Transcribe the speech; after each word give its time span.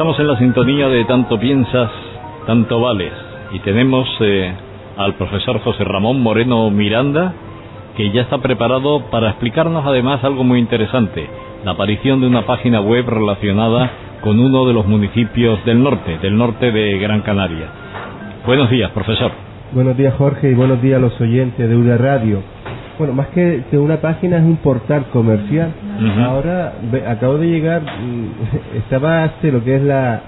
Estamos 0.00 0.18
en 0.18 0.28
la 0.28 0.38
sintonía 0.38 0.88
de 0.88 1.04
Tanto 1.04 1.38
Piensas, 1.38 1.90
Tanto 2.46 2.80
Vales. 2.80 3.12
Y 3.52 3.58
tenemos 3.58 4.08
eh, 4.20 4.50
al 4.96 5.12
profesor 5.16 5.60
José 5.60 5.84
Ramón 5.84 6.22
Moreno 6.22 6.70
Miranda, 6.70 7.34
que 7.98 8.10
ya 8.10 8.22
está 8.22 8.38
preparado 8.38 9.10
para 9.10 9.28
explicarnos 9.28 9.84
además 9.84 10.24
algo 10.24 10.42
muy 10.42 10.58
interesante, 10.58 11.28
la 11.66 11.72
aparición 11.72 12.22
de 12.22 12.28
una 12.28 12.46
página 12.46 12.80
web 12.80 13.10
relacionada 13.10 13.90
con 14.22 14.40
uno 14.40 14.64
de 14.64 14.72
los 14.72 14.86
municipios 14.86 15.62
del 15.66 15.82
norte, 15.82 16.16
del 16.16 16.34
norte 16.34 16.72
de 16.72 16.98
Gran 16.98 17.20
Canaria. 17.20 17.66
Buenos 18.46 18.70
días, 18.70 18.90
profesor. 18.92 19.32
Buenos 19.72 19.98
días, 19.98 20.14
Jorge, 20.16 20.50
y 20.50 20.54
buenos 20.54 20.80
días 20.80 20.96
a 20.96 21.00
los 21.02 21.20
oyentes 21.20 21.68
de 21.68 21.76
una 21.76 21.98
radio. 21.98 22.40
Bueno, 23.00 23.14
más 23.14 23.28
que, 23.28 23.64
una 23.78 23.96
página 24.02 24.36
es 24.36 24.42
un 24.42 24.58
portal 24.58 25.06
comercial. 25.10 25.72
Ahora 26.18 26.74
acabo 27.08 27.38
de 27.38 27.46
llegar, 27.46 27.80
mm, 27.80 28.76
estaba 28.76 29.24
hace 29.24 29.50
lo 29.50 29.64
que 29.64 29.76
es 29.76 29.82
la, 29.82 30.20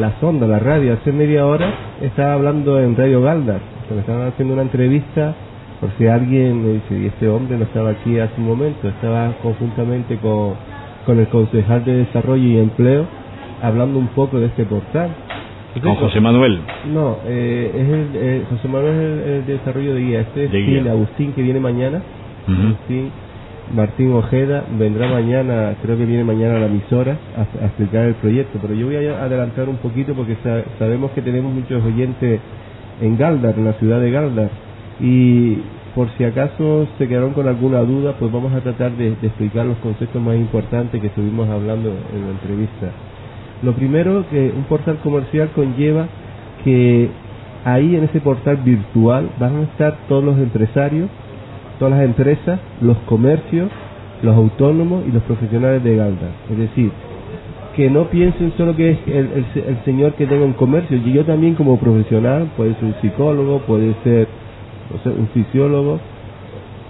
la 0.00 0.12
sonda, 0.18 0.46
la 0.46 0.58
radio, 0.58 0.94
hace 0.94 1.12
media 1.12 1.44
hora 1.44 1.68
estaba 2.00 2.32
hablando 2.32 2.80
en 2.80 2.96
Radio 2.96 3.20
Galdar. 3.20 3.60
Me 3.90 4.00
estaban 4.00 4.26
haciendo 4.26 4.54
una 4.54 4.62
entrevista 4.62 5.34
por 5.78 5.90
si 5.98 6.06
alguien 6.06 6.64
me 6.64 6.72
dice, 6.76 6.98
y 6.98 7.06
este 7.08 7.28
hombre 7.28 7.58
no 7.58 7.64
estaba 7.64 7.90
aquí 7.90 8.18
hace 8.20 8.40
un 8.40 8.46
momento, 8.46 8.88
estaba 8.88 9.34
conjuntamente 9.42 10.16
con, 10.16 10.54
con 11.04 11.18
el 11.18 11.28
concejal 11.28 11.84
de 11.84 12.06
Desarrollo 12.06 12.42
y 12.42 12.56
Empleo 12.56 13.04
hablando 13.60 13.98
un 13.98 14.08
poco 14.08 14.40
de 14.40 14.46
este 14.46 14.64
portal. 14.64 15.10
¿Con 15.82 15.96
José 15.96 16.20
Manuel? 16.20 16.60
No, 16.92 17.18
eh, 17.26 17.70
es 17.74 17.88
el, 17.88 18.08
eh, 18.14 18.42
José 18.48 18.68
Manuel 18.68 18.94
es 18.94 19.26
el, 19.26 19.46
de 19.46 19.52
desarrollo 19.52 19.94
de 19.94 20.00
guía. 20.00 20.20
Este 20.20 20.44
es 20.44 20.86
Agustín 20.86 21.32
que 21.32 21.42
viene 21.42 21.60
mañana. 21.60 22.02
Agustín 22.48 23.10
Martín 23.74 24.12
Ojeda 24.12 24.64
vendrá 24.78 25.08
mañana, 25.08 25.74
creo 25.82 25.98
que 25.98 26.04
viene 26.04 26.22
mañana 26.22 26.56
a 26.56 26.60
la 26.60 26.66
emisora 26.66 27.16
a, 27.36 27.66
explicar 27.66 28.04
el 28.04 28.14
proyecto. 28.14 28.58
Pero 28.62 28.74
yo 28.74 28.86
voy 28.86 28.96
a 28.96 29.22
adelantar 29.22 29.68
un 29.68 29.76
poquito 29.76 30.14
porque 30.14 30.36
sabemos 30.78 31.10
que 31.12 31.22
tenemos 31.22 31.52
muchos 31.52 31.84
oyentes 31.84 32.40
en 33.00 33.18
Galdar, 33.18 33.54
en 33.58 33.64
la 33.64 33.72
ciudad 33.74 34.00
de 34.00 34.10
Galdar. 34.10 34.50
Y 35.00 35.58
por 35.94 36.08
si 36.16 36.24
acaso 36.24 36.86
se 36.96 37.08
quedaron 37.08 37.32
con 37.32 37.48
alguna 37.48 37.80
duda, 37.80 38.14
pues 38.18 38.30
vamos 38.30 38.52
a 38.54 38.60
tratar 38.60 38.92
de, 38.92 39.16
de 39.16 39.26
explicar 39.26 39.66
los 39.66 39.78
conceptos 39.78 40.22
más 40.22 40.36
importantes 40.36 41.00
que 41.00 41.08
estuvimos 41.08 41.48
hablando 41.48 41.90
en 42.14 42.22
la 42.22 42.30
entrevista. 42.30 42.92
Lo 43.62 43.72
primero, 43.72 44.24
que 44.30 44.52
un 44.54 44.64
portal 44.64 44.98
comercial 44.98 45.50
conlleva 45.54 46.06
que 46.64 47.08
ahí 47.64 47.96
en 47.96 48.04
ese 48.04 48.20
portal 48.20 48.58
virtual 48.58 49.28
van 49.38 49.56
a 49.56 49.62
estar 49.62 49.96
todos 50.08 50.24
los 50.24 50.38
empresarios, 50.38 51.08
todas 51.78 51.94
las 51.94 52.04
empresas, 52.04 52.60
los 52.80 52.96
comercios, 53.06 53.70
los 54.22 54.36
autónomos 54.36 55.04
y 55.06 55.12
los 55.12 55.22
profesionales 55.24 55.82
de 55.82 55.96
Galda. 55.96 56.30
Es 56.50 56.58
decir, 56.58 56.90
que 57.74 57.90
no 57.90 58.04
piensen 58.04 58.52
solo 58.56 58.74
que 58.74 58.92
es 58.92 58.98
el, 59.06 59.44
el, 59.54 59.84
señor 59.84 60.14
que 60.14 60.26
tenga 60.26 60.44
un 60.44 60.54
comercio, 60.54 60.96
y 60.96 61.12
yo 61.12 61.24
también 61.24 61.54
como 61.54 61.78
profesional, 61.78 62.48
puede 62.56 62.74
ser 62.74 62.84
un 62.84 62.94
psicólogo, 63.02 63.60
puede 63.60 63.94
ser 64.02 64.28
un 65.04 65.28
fisiólogo, 65.34 65.98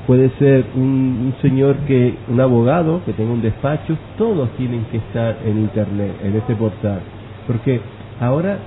puede 0.07 0.31
ser 0.39 0.65
un, 0.75 1.35
señor 1.43 1.77
que, 1.87 2.15
un 2.29 2.41
abogado 2.41 3.03
que 3.05 3.13
tenga 3.13 3.33
un 3.33 3.43
despacho, 3.43 3.97
todos 4.17 4.51
tienen 4.57 4.85
que 4.91 4.99
estar 4.99 5.37
en 5.45 5.59
internet, 5.59 6.13
en 6.23 6.37
este 6.37 6.55
portal, 6.55 7.01
porque 7.47 7.81
ahora 8.21 8.59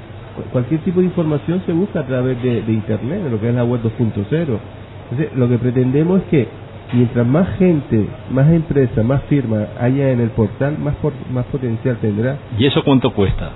cualquier 0.52 0.82
tipo 0.82 1.00
de 1.00 1.08
información 1.08 1.62
se 1.66 1.74
busca 1.74 2.02
a 2.02 2.06
través 2.06 2.42
de, 2.42 2.60
internet, 2.68 3.22
en 3.26 3.32
lo 3.32 3.40
que 3.40 3.50
es 3.50 3.56
la 3.56 3.64
web 3.64 3.82
2.0. 3.82 4.60
Entonces, 5.12 5.36
lo 5.36 5.50
que 5.50 5.58
pretendemos 5.58 6.22
es 6.22 6.28
que 6.28 6.48
mientras 6.94 7.26
más 7.26 7.58
gente, 7.58 8.08
más 8.32 8.50
empresas, 8.52 9.04
más 9.04 9.24
firmas 9.24 9.68
haya 9.80 10.12
en 10.12 10.20
el 10.20 10.30
portal, 10.30 10.78
más, 10.78 10.96
más 11.32 11.46
potencial 11.46 11.98
tendrá. 11.98 12.38
¿Y 12.58 12.66
eso 12.66 12.84
cuánto 12.84 13.12
cuesta? 13.14 13.52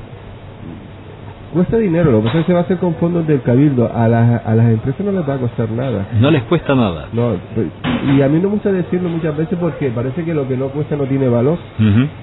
Cuesta 1.54 1.78
dinero, 1.78 2.12
lo 2.12 2.18
que 2.20 2.26
pasa 2.26 2.40
es 2.40 2.46
que 2.46 2.48
se 2.48 2.54
va 2.54 2.62
a 2.62 2.64
hacer 2.64 2.78
con 2.78 2.96
fondos 2.96 3.28
del 3.28 3.42
cabildo. 3.44 3.92
A 3.94 4.08
las, 4.08 4.44
a 4.44 4.56
las 4.56 4.72
empresas 4.72 5.06
no 5.06 5.12
les 5.12 5.30
va 5.30 5.36
a 5.36 5.38
costar 5.38 5.70
nada. 5.70 6.08
No 6.20 6.32
les 6.32 6.42
cuesta 6.44 6.74
nada. 6.74 7.10
No, 7.14 7.36
pues, 7.54 7.68
y 8.16 8.22
a 8.24 8.28
mí 8.28 8.40
no 8.40 8.50
me 8.50 8.56
gusta 8.56 8.72
decirlo 8.72 9.08
muchas 9.08 9.38
veces 9.38 9.58
porque 9.62 9.90
parece 9.92 10.24
que 10.24 10.34
lo 10.34 10.48
que 10.48 10.58
no 10.58 10.70
cuesta 10.70 10.96
no 10.96 11.06
tiene 11.06 11.28
valor. 11.30 11.60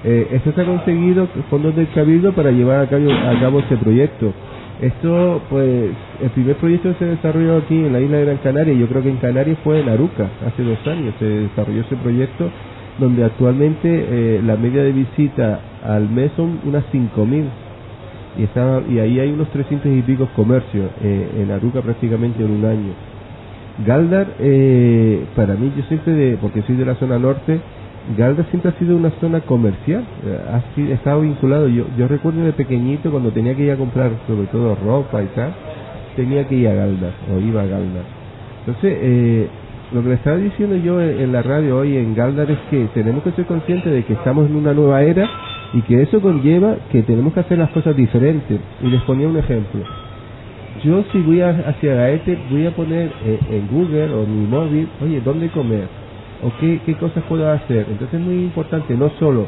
Eh, 0.03 0.27
esto 0.31 0.51
se 0.51 0.61
ha 0.61 0.65
conseguido 0.65 1.27
fondos 1.49 1.73
del 1.77 1.87
cabildo 1.91 2.33
para 2.33 2.51
llevar 2.51 2.81
a 2.81 2.87
cabo, 2.87 3.09
a 3.09 3.39
cabo 3.39 3.59
este 3.59 3.77
proyecto. 3.77 4.33
Esto, 4.81 5.41
pues, 5.49 5.91
el 6.21 6.29
primer 6.31 6.57
proyecto 6.57 6.93
se 6.99 7.05
desarrolló 7.05 7.57
aquí 7.57 7.75
en 7.75 7.93
la 7.93 8.01
isla 8.01 8.17
de 8.17 8.25
Gran 8.25 8.37
Canaria. 8.37 8.73
Yo 8.73 8.87
creo 8.87 9.01
que 9.01 9.11
en 9.11 9.17
Canarias 9.17 9.57
fue 9.63 9.79
en 9.79 9.87
Aruca, 9.87 10.27
hace 10.45 10.61
dos 10.63 10.85
años 10.87 11.13
se 11.19 11.25
desarrolló 11.25 11.81
ese 11.81 11.95
proyecto 11.95 12.49
donde 12.99 13.23
actualmente 13.23 13.87
eh, 13.87 14.41
la 14.45 14.57
media 14.57 14.83
de 14.83 14.91
visita 14.91 15.59
al 15.85 16.09
mes 16.09 16.31
son 16.35 16.59
unas 16.65 16.83
5.000 16.91 17.45
y, 18.37 18.43
está, 18.43 18.81
y 18.89 18.99
ahí 18.99 19.19
hay 19.19 19.31
unos 19.31 19.49
300 19.49 19.91
y 19.91 20.01
pico 20.03 20.27
comercios 20.35 20.89
eh, 21.03 21.41
en 21.41 21.51
Aruca 21.51 21.81
prácticamente 21.81 22.43
en 22.43 22.51
un 22.51 22.65
año. 22.65 22.93
Galdar, 23.85 24.27
eh, 24.39 25.25
para 25.35 25.55
mí, 25.55 25.71
yo 25.75 25.83
siempre, 25.83 26.13
de, 26.13 26.37
porque 26.37 26.61
soy 26.63 26.75
de 26.75 26.85
la 26.85 26.95
zona 26.95 27.17
norte, 27.17 27.59
Galdar 28.17 28.45
siempre 28.49 28.71
ha 28.71 28.79
sido 28.79 28.95
una 28.95 29.11
zona 29.21 29.41
comercial, 29.41 30.03
eh, 30.25 30.39
ha 30.51 30.93
estado 30.93 31.21
vinculado. 31.21 31.67
Yo, 31.67 31.85
yo 31.97 32.07
recuerdo 32.07 32.43
de 32.43 32.53
pequeñito 32.53 33.11
cuando 33.11 33.31
tenía 33.31 33.55
que 33.55 33.63
ir 33.63 33.71
a 33.71 33.77
comprar 33.77 34.11
sobre 34.27 34.47
todo 34.47 34.75
ropa 34.75 35.21
y 35.21 35.27
tal, 35.27 35.53
tenía 36.15 36.47
que 36.47 36.55
ir 36.55 36.67
a 36.67 36.73
Galdar 36.73 37.11
o 37.33 37.39
iba 37.39 37.61
a 37.61 37.65
Galdar. 37.65 38.03
Entonces, 38.65 38.97
eh, 39.01 39.47
lo 39.93 40.01
que 40.03 40.09
le 40.09 40.15
estaba 40.15 40.37
diciendo 40.37 40.75
yo 40.77 41.01
en 41.01 41.31
la 41.31 41.41
radio 41.41 41.77
hoy 41.77 41.97
en 41.97 42.15
Galdar 42.15 42.49
es 42.49 42.59
que 42.69 42.87
tenemos 42.93 43.23
que 43.23 43.31
ser 43.31 43.45
conscientes 43.45 43.91
de 43.91 44.03
que 44.03 44.13
estamos 44.13 44.49
en 44.49 44.55
una 44.55 44.73
nueva 44.73 45.03
era 45.03 45.29
y 45.73 45.81
que 45.81 46.01
eso 46.01 46.21
conlleva 46.21 46.75
que 46.91 47.01
tenemos 47.03 47.33
que 47.33 47.39
hacer 47.39 47.57
las 47.57 47.69
cosas 47.71 47.95
diferentes. 47.95 48.59
Y 48.83 48.87
les 48.87 49.01
ponía 49.03 49.27
un 49.27 49.37
ejemplo. 49.37 49.81
Yo 50.83 51.03
si 51.11 51.19
voy 51.21 51.41
hacia 51.41 51.93
Gaete 51.93 52.37
voy 52.49 52.65
a 52.65 52.71
poner 52.71 53.11
eh, 53.23 53.39
en 53.51 53.67
Google 53.67 54.13
o 54.13 54.23
en 54.23 54.41
mi 54.41 54.47
móvil, 54.47 54.87
oye, 55.01 55.21
¿dónde 55.21 55.49
comer? 55.49 55.87
¿O 56.43 56.51
qué, 56.59 56.79
qué 56.85 56.95
cosas 56.95 57.23
puedo 57.29 57.49
hacer? 57.51 57.85
Entonces 57.89 58.19
es 58.19 58.25
muy 58.25 58.35
importante 58.35 58.95
no 58.95 59.09
solo 59.19 59.45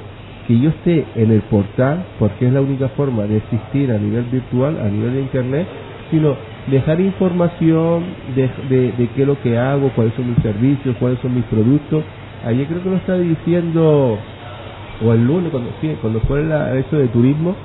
que 0.47 0.59
yo 0.59 0.69
esté 0.69 1.05
en 1.15 1.31
el 1.31 1.41
portal, 1.43 2.03
porque 2.19 2.47
es 2.47 2.53
la 2.53 2.61
única 2.61 2.89
forma 2.89 3.23
de 3.23 3.37
existir 3.37 3.91
a 3.91 3.97
nivel 3.97 4.25
virtual, 4.25 4.77
a 4.79 4.89
nivel 4.89 5.13
de 5.13 5.21
Internet, 5.21 5.67
sino 6.11 6.35
dejar 6.67 6.99
información 6.99 8.03
de, 8.35 8.49
de, 8.69 8.91
de 8.91 9.07
qué 9.15 9.21
es 9.21 9.27
lo 9.27 9.41
que 9.41 9.57
hago, 9.57 9.89
cuáles 9.95 10.13
son 10.13 10.29
mis 10.29 10.43
servicios, 10.43 10.95
cuáles 10.99 11.19
son 11.19 11.33
mis 11.33 11.45
productos. 11.45 12.03
Ayer 12.45 12.67
creo 12.67 12.83
que 12.83 12.89
lo 12.89 12.97
está 12.97 13.17
diciendo 13.17 14.19
o 15.01 15.13
el 15.13 15.25
lunes, 15.25 15.51
cuando, 15.51 15.69
cuando 16.01 16.19
fue 16.21 16.43
la, 16.43 16.77
eso 16.77 16.97
de 16.97 17.07
turismo, 17.07 17.55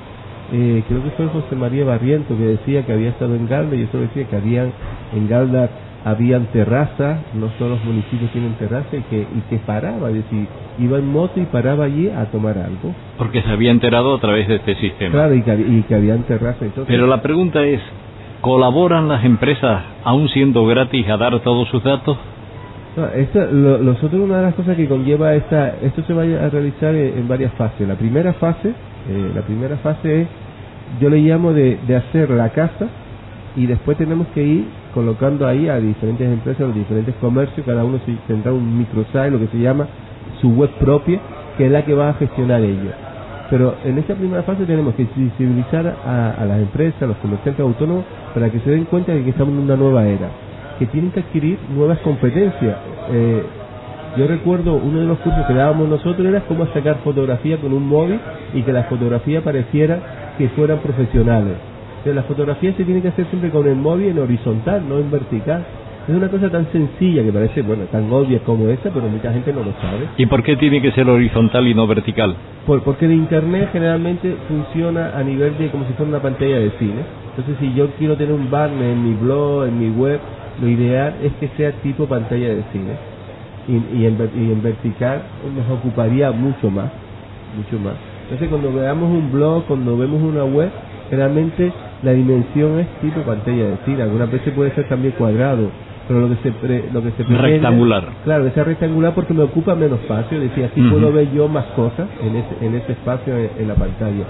eh, 0.51 0.83
creo 0.87 1.03
que 1.03 1.11
fue 1.11 1.27
José 1.27 1.55
María 1.55 1.85
Barriento 1.85 2.35
que 2.35 2.43
decía 2.43 2.85
que 2.85 2.93
había 2.93 3.09
estado 3.09 3.35
en 3.35 3.47
Galda 3.47 3.75
y 3.75 3.83
eso 3.83 3.99
decía 3.99 4.25
que 4.27 4.35
habían 4.35 4.71
en 5.13 5.27
Galda 5.27 5.69
habían 6.05 6.45
terrazas, 6.47 7.19
no 7.33 7.47
todos 7.57 7.71
los 7.71 7.83
municipios 7.83 8.31
tienen 8.31 8.53
terraza 8.53 8.95
y 8.95 9.01
que, 9.03 9.21
y 9.21 9.41
que 9.49 9.57
paraba, 9.57 10.09
es 10.09 10.15
decir, 10.15 10.47
iba 10.79 10.97
en 10.97 11.11
moto 11.11 11.39
y 11.39 11.45
paraba 11.45 11.85
allí 11.85 12.09
a 12.09 12.25
tomar 12.25 12.57
algo. 12.57 12.93
Porque 13.17 13.41
se 13.41 13.49
había 13.49 13.71
enterado 13.71 14.15
a 14.15 14.19
través 14.19 14.47
de 14.47 14.55
este 14.55 14.75
sistema. 14.75 15.11
Claro, 15.11 15.35
y 15.35 15.41
que, 15.41 15.53
y 15.55 15.83
que 15.87 15.95
habían 15.95 16.23
terraza 16.23 16.65
y 16.65 16.69
todo. 16.69 16.85
Pero 16.85 17.07
la 17.07 17.21
pregunta 17.21 17.63
es, 17.63 17.81
¿colaboran 18.41 19.07
las 19.07 19.25
empresas, 19.25 19.83
aún 20.03 20.29
siendo 20.29 20.65
gratis, 20.65 21.07
a 21.09 21.17
dar 21.17 21.37
todos 21.41 21.67
sus 21.69 21.83
datos? 21.83 22.17
Esta, 23.15 23.45
lo, 23.45 23.95
una 24.23 24.37
de 24.37 24.43
las 24.43 24.55
cosas 24.55 24.75
que 24.75 24.87
conlleva 24.87 25.33
esta, 25.35 25.75
esto 25.81 26.03
se 26.03 26.13
va 26.13 26.23
a 26.23 26.49
realizar 26.49 26.93
en, 26.95 27.27
varias 27.27 27.53
fases. 27.53 27.87
La 27.87 27.95
primera 27.95 28.33
fase, 28.33 28.69
eh, 28.69 29.31
la 29.33 29.41
primera 29.41 29.77
fase 29.77 30.21
es, 30.21 30.27
yo 30.99 31.09
le 31.09 31.19
llamo 31.19 31.53
de, 31.53 31.77
de 31.87 31.95
hacer 31.95 32.29
la 32.31 32.49
casa 32.49 32.87
y 33.55 33.67
después 33.67 33.97
tenemos 33.97 34.27
que 34.33 34.43
ir 34.43 34.65
colocando 34.93 35.47
ahí 35.47 35.69
a 35.69 35.79
diferentes 35.79 36.27
empresas, 36.27 36.69
a 36.69 36.73
diferentes 36.73 37.13
comercios, 37.15 37.65
cada 37.65 37.83
uno 37.83 37.99
tendrá 38.27 38.51
un 38.51 38.77
microsite, 38.79 39.29
lo 39.29 39.39
que 39.39 39.47
se 39.47 39.59
llama 39.59 39.87
su 40.41 40.49
web 40.51 40.71
propia, 40.79 41.19
que 41.57 41.67
es 41.67 41.71
la 41.71 41.85
que 41.85 41.93
va 41.93 42.09
a 42.09 42.13
gestionar 42.15 42.61
ello. 42.61 42.91
Pero 43.51 43.75
en 43.83 43.97
esta 43.97 44.15
primera 44.15 44.43
fase 44.43 44.65
tenemos 44.65 44.95
que 44.95 45.05
sensibilizar 45.07 45.95
a 46.05 46.45
las 46.45 46.59
empresas, 46.59 47.01
a 47.03 47.07
los 47.07 47.17
comerciantes 47.17 47.63
autónomos, 47.63 48.03
para 48.33 48.49
que 48.49 48.59
se 48.59 48.71
den 48.71 48.85
cuenta 48.85 49.11
de 49.11 49.23
que 49.23 49.29
estamos 49.31 49.53
en 49.53 49.61
una 49.61 49.75
nueva 49.75 50.05
era 50.07 50.29
que 50.79 50.85
tienen 50.87 51.11
que 51.11 51.19
adquirir 51.19 51.59
nuevas 51.75 51.99
competencias. 51.99 52.77
Eh, 53.11 53.43
yo 54.17 54.27
recuerdo 54.27 54.73
uno 54.73 55.01
de 55.01 55.05
los 55.05 55.19
cursos 55.19 55.45
que 55.45 55.53
dábamos 55.53 55.87
nosotros 55.87 56.25
era 56.25 56.41
cómo 56.41 56.65
sacar 56.67 56.97
fotografía 57.03 57.57
con 57.57 57.73
un 57.73 57.87
móvil 57.87 58.19
y 58.53 58.63
que 58.63 58.73
la 58.73 58.83
fotografía 58.83 59.41
pareciera 59.41 60.33
que 60.37 60.49
fueran 60.49 60.79
profesionales. 60.79 61.53
Entonces, 61.99 62.15
la 62.15 62.23
fotografía 62.23 62.73
se 62.73 62.85
tiene 62.85 63.01
que 63.01 63.09
hacer 63.09 63.25
siempre 63.27 63.49
con 63.49 63.67
el 63.67 63.75
móvil 63.75 64.07
en 64.07 64.19
horizontal, 64.19 64.87
no 64.87 64.97
en 64.99 65.11
vertical. 65.11 65.63
Es 66.07 66.15
una 66.15 66.29
cosa 66.29 66.49
tan 66.49 66.65
sencilla 66.71 67.21
que 67.23 67.31
parece, 67.31 67.61
bueno, 67.61 67.83
tan 67.91 68.11
obvia 68.11 68.39
como 68.39 68.67
esa, 68.69 68.89
pero 68.89 69.07
mucha 69.07 69.31
gente 69.31 69.53
no 69.53 69.59
lo 69.59 69.73
sabe. 69.73 70.07
¿Y 70.17 70.25
por 70.25 70.41
qué 70.41 70.55
tiene 70.55 70.81
que 70.81 70.91
ser 70.93 71.07
horizontal 71.07 71.67
y 71.67 71.73
no 71.73 71.85
vertical? 71.85 72.35
porque 72.85 73.05
el 73.05 73.13
Internet 73.13 73.69
generalmente 73.73 74.35
funciona 74.47 75.17
a 75.17 75.23
nivel 75.23 75.57
de 75.57 75.69
como 75.69 75.85
si 75.85 75.93
fuera 75.93 76.09
una 76.09 76.21
pantalla 76.21 76.59
de 76.59 76.69
cine. 76.77 77.01
Entonces, 77.35 77.55
si 77.59 77.73
yo 77.73 77.87
quiero 77.97 78.15
tener 78.15 78.33
un 78.33 78.49
banner 78.49 78.91
en 78.91 79.03
mi 79.03 79.13
blog, 79.15 79.65
en 79.65 79.79
mi 79.79 79.89
web, 79.89 80.19
lo 80.61 80.67
ideal 80.67 81.15
es 81.23 81.31
que 81.39 81.49
sea 81.57 81.71
tipo 81.81 82.05
pantalla 82.07 82.49
de 82.49 82.63
cine. 82.71 82.93
Y, 83.67 84.05
en, 84.05 84.17
y 84.35 84.51
en 84.51 84.63
vertical 84.63 85.21
nos 85.55 85.77
ocuparía 85.77 86.31
mucho 86.31 86.71
más, 86.71 86.89
mucho 87.55 87.77
más. 87.83 87.93
Entonces 88.23 88.49
cuando 88.49 88.73
veamos 88.73 89.09
un 89.09 89.31
blog, 89.31 89.65
cuando 89.65 89.97
vemos 89.97 90.21
una 90.21 90.43
web, 90.43 90.69
realmente 91.11 91.71
la 92.03 92.11
dimensión 92.11 92.79
es 92.79 92.87
tipo 93.01 93.21
pantalla 93.21 93.65
de 93.65 93.77
cine, 93.85 94.03
algunas 94.03 94.31
veces 94.31 94.53
puede 94.53 94.71
ser 94.71 94.87
también 94.87 95.13
cuadrado, 95.17 95.69
pero 96.07 96.21
lo 96.21 96.29
que 96.29 96.35
se 96.41 96.91
lo 96.93 97.03
que 97.03 97.11
se 97.11 97.23
rectangular. 97.23 98.03
Claro, 98.23 98.45
que 98.45 98.51
sea 98.51 98.63
rectangular 98.63 99.13
porque 99.13 99.33
me 99.33 99.43
ocupa 99.43 99.75
menos 99.75 99.99
espacio, 99.99 100.39
decía, 100.39 100.67
así 100.67 100.81
puedo 100.81 101.11
ver 101.11 101.31
yo 101.31 101.47
más 101.47 101.65
cosas 101.75 102.07
en 102.21 102.35
ese, 102.35 102.65
en 102.65 102.75
ese 102.75 102.91
espacio 102.93 103.33
en, 103.35 103.67
la 103.67 103.75
pantalla. 103.75 104.23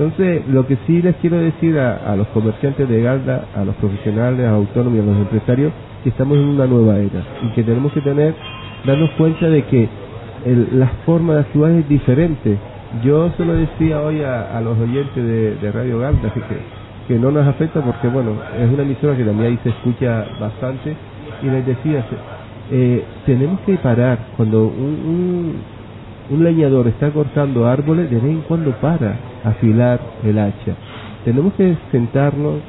Entonces, 0.00 0.48
lo 0.48 0.66
que 0.66 0.78
sí 0.86 1.02
les 1.02 1.14
quiero 1.16 1.36
decir 1.36 1.78
a, 1.78 2.16
los 2.16 2.26
comerciantes 2.28 2.88
de 2.88 3.02
Galda, 3.02 3.44
a 3.54 3.66
los 3.66 3.74
profesionales, 3.74 4.46
a 4.46 4.52
los 4.52 4.66
autónomos 4.66 4.96
y 4.96 5.02
a 5.02 5.04
los 5.04 5.18
empresarios, 5.18 5.72
que 6.02 6.08
estamos 6.08 6.38
en 6.38 6.44
una 6.44 6.66
nueva 6.66 6.96
era 6.96 7.22
y 7.42 7.52
que 7.52 7.62
tenemos 7.62 7.92
que 7.92 8.00
tener, 8.00 8.34
darnos 8.86 9.10
cuenta 9.18 9.50
de 9.50 9.62
que 9.64 9.88
la 10.72 10.86
forma 11.04 11.34
de 11.34 11.40
actuar 11.40 11.72
es 11.72 11.86
diferente. 11.86 12.56
Yo 13.04 13.30
se 13.36 13.44
lo 13.44 13.52
decía 13.52 14.00
hoy 14.00 14.22
a, 14.22 14.58
los 14.62 14.78
oyentes 14.78 15.60
de, 15.60 15.70
Radio 15.70 15.98
Galda, 15.98 16.32
que, 16.32 16.40
que 17.06 17.20
no 17.20 17.30
nos 17.30 17.46
afecta 17.46 17.82
porque, 17.82 18.08
bueno, 18.08 18.36
es 18.58 18.72
una 18.72 18.84
emisora 18.84 19.14
que 19.14 19.24
también 19.24 19.52
ahí 19.52 19.58
se 19.62 19.68
escucha 19.68 20.24
bastante 20.40 20.96
y 21.42 21.46
les 21.46 21.66
decía, 21.66 22.06
eh, 22.70 23.04
tenemos 23.26 23.60
que 23.66 23.74
parar 23.76 24.18
cuando 24.38 24.62
un, 24.62 24.96
un, 25.04 25.79
leñador 26.38 26.86
está 26.88 27.10
cortando 27.10 27.66
árboles, 27.66 28.10
de 28.10 28.16
vez 28.16 28.30
en 28.30 28.42
cuando 28.42 28.70
para 28.80 29.16
afilar 29.44 30.00
el 30.24 30.38
hacha. 30.38 30.74
Tenemos 31.24 31.52
que 31.54 31.76
sentarnos, 31.90 32.60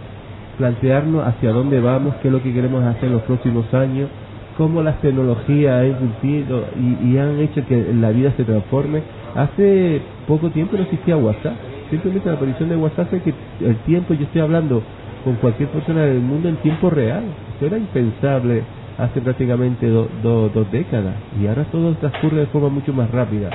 plantearnos 0.58 1.28
hacia 1.28 1.52
dónde 1.52 1.80
vamos, 1.80 2.16
qué 2.22 2.28
es 2.30 2.34
lo 2.34 2.42
que 2.42 2.54
queremos 2.54 2.84
hacer 2.84 3.06
en 3.06 3.14
los 3.14 3.22
próximos 3.24 3.72
años, 3.74 4.10
cómo 4.58 4.82
las 4.82 5.00
tecnologías 5.02 5.84
han 5.84 5.94
cumplido 5.94 6.66
y, 6.80 7.10
y 7.10 7.18
han 7.18 7.40
hecho 7.40 7.66
que 7.68 7.94
la 7.94 8.10
vida 8.10 8.34
se 8.36 8.44
transforme. 8.44 9.04
Hace 9.36 10.02
poco 10.28 10.50
tiempo 10.50 10.76
no 10.76 10.84
existía 10.84 11.16
WhatsApp, 11.16 11.54
simplemente 11.90 12.30
la 12.30 12.36
aparición 12.36 12.70
de 12.70 12.76
WhatsApp 12.78 13.14
es 13.14 13.24
que 13.24 13.34
el 13.62 13.76
tiempo, 13.86 14.14
yo 14.14 14.24
estoy 14.24 14.42
hablando 14.42 14.82
con 15.24 15.36
cualquier 15.36 15.70
persona 15.70 16.02
del 16.02 16.20
mundo 16.20 16.50
en 16.50 16.56
tiempo 16.58 16.90
real. 16.90 17.24
Eso 17.56 17.68
era 17.68 17.78
impensable 17.78 18.64
hace 19.02 19.20
prácticamente 19.22 19.88
dos 19.90 20.72
décadas 20.72 21.16
y 21.42 21.48
ahora 21.48 21.64
todo 21.72 21.94
transcurre 21.96 22.42
de 22.42 22.46
forma 22.48 22.70
mucho 22.70 22.94
más 22.94 23.10
rápida. 23.10 23.50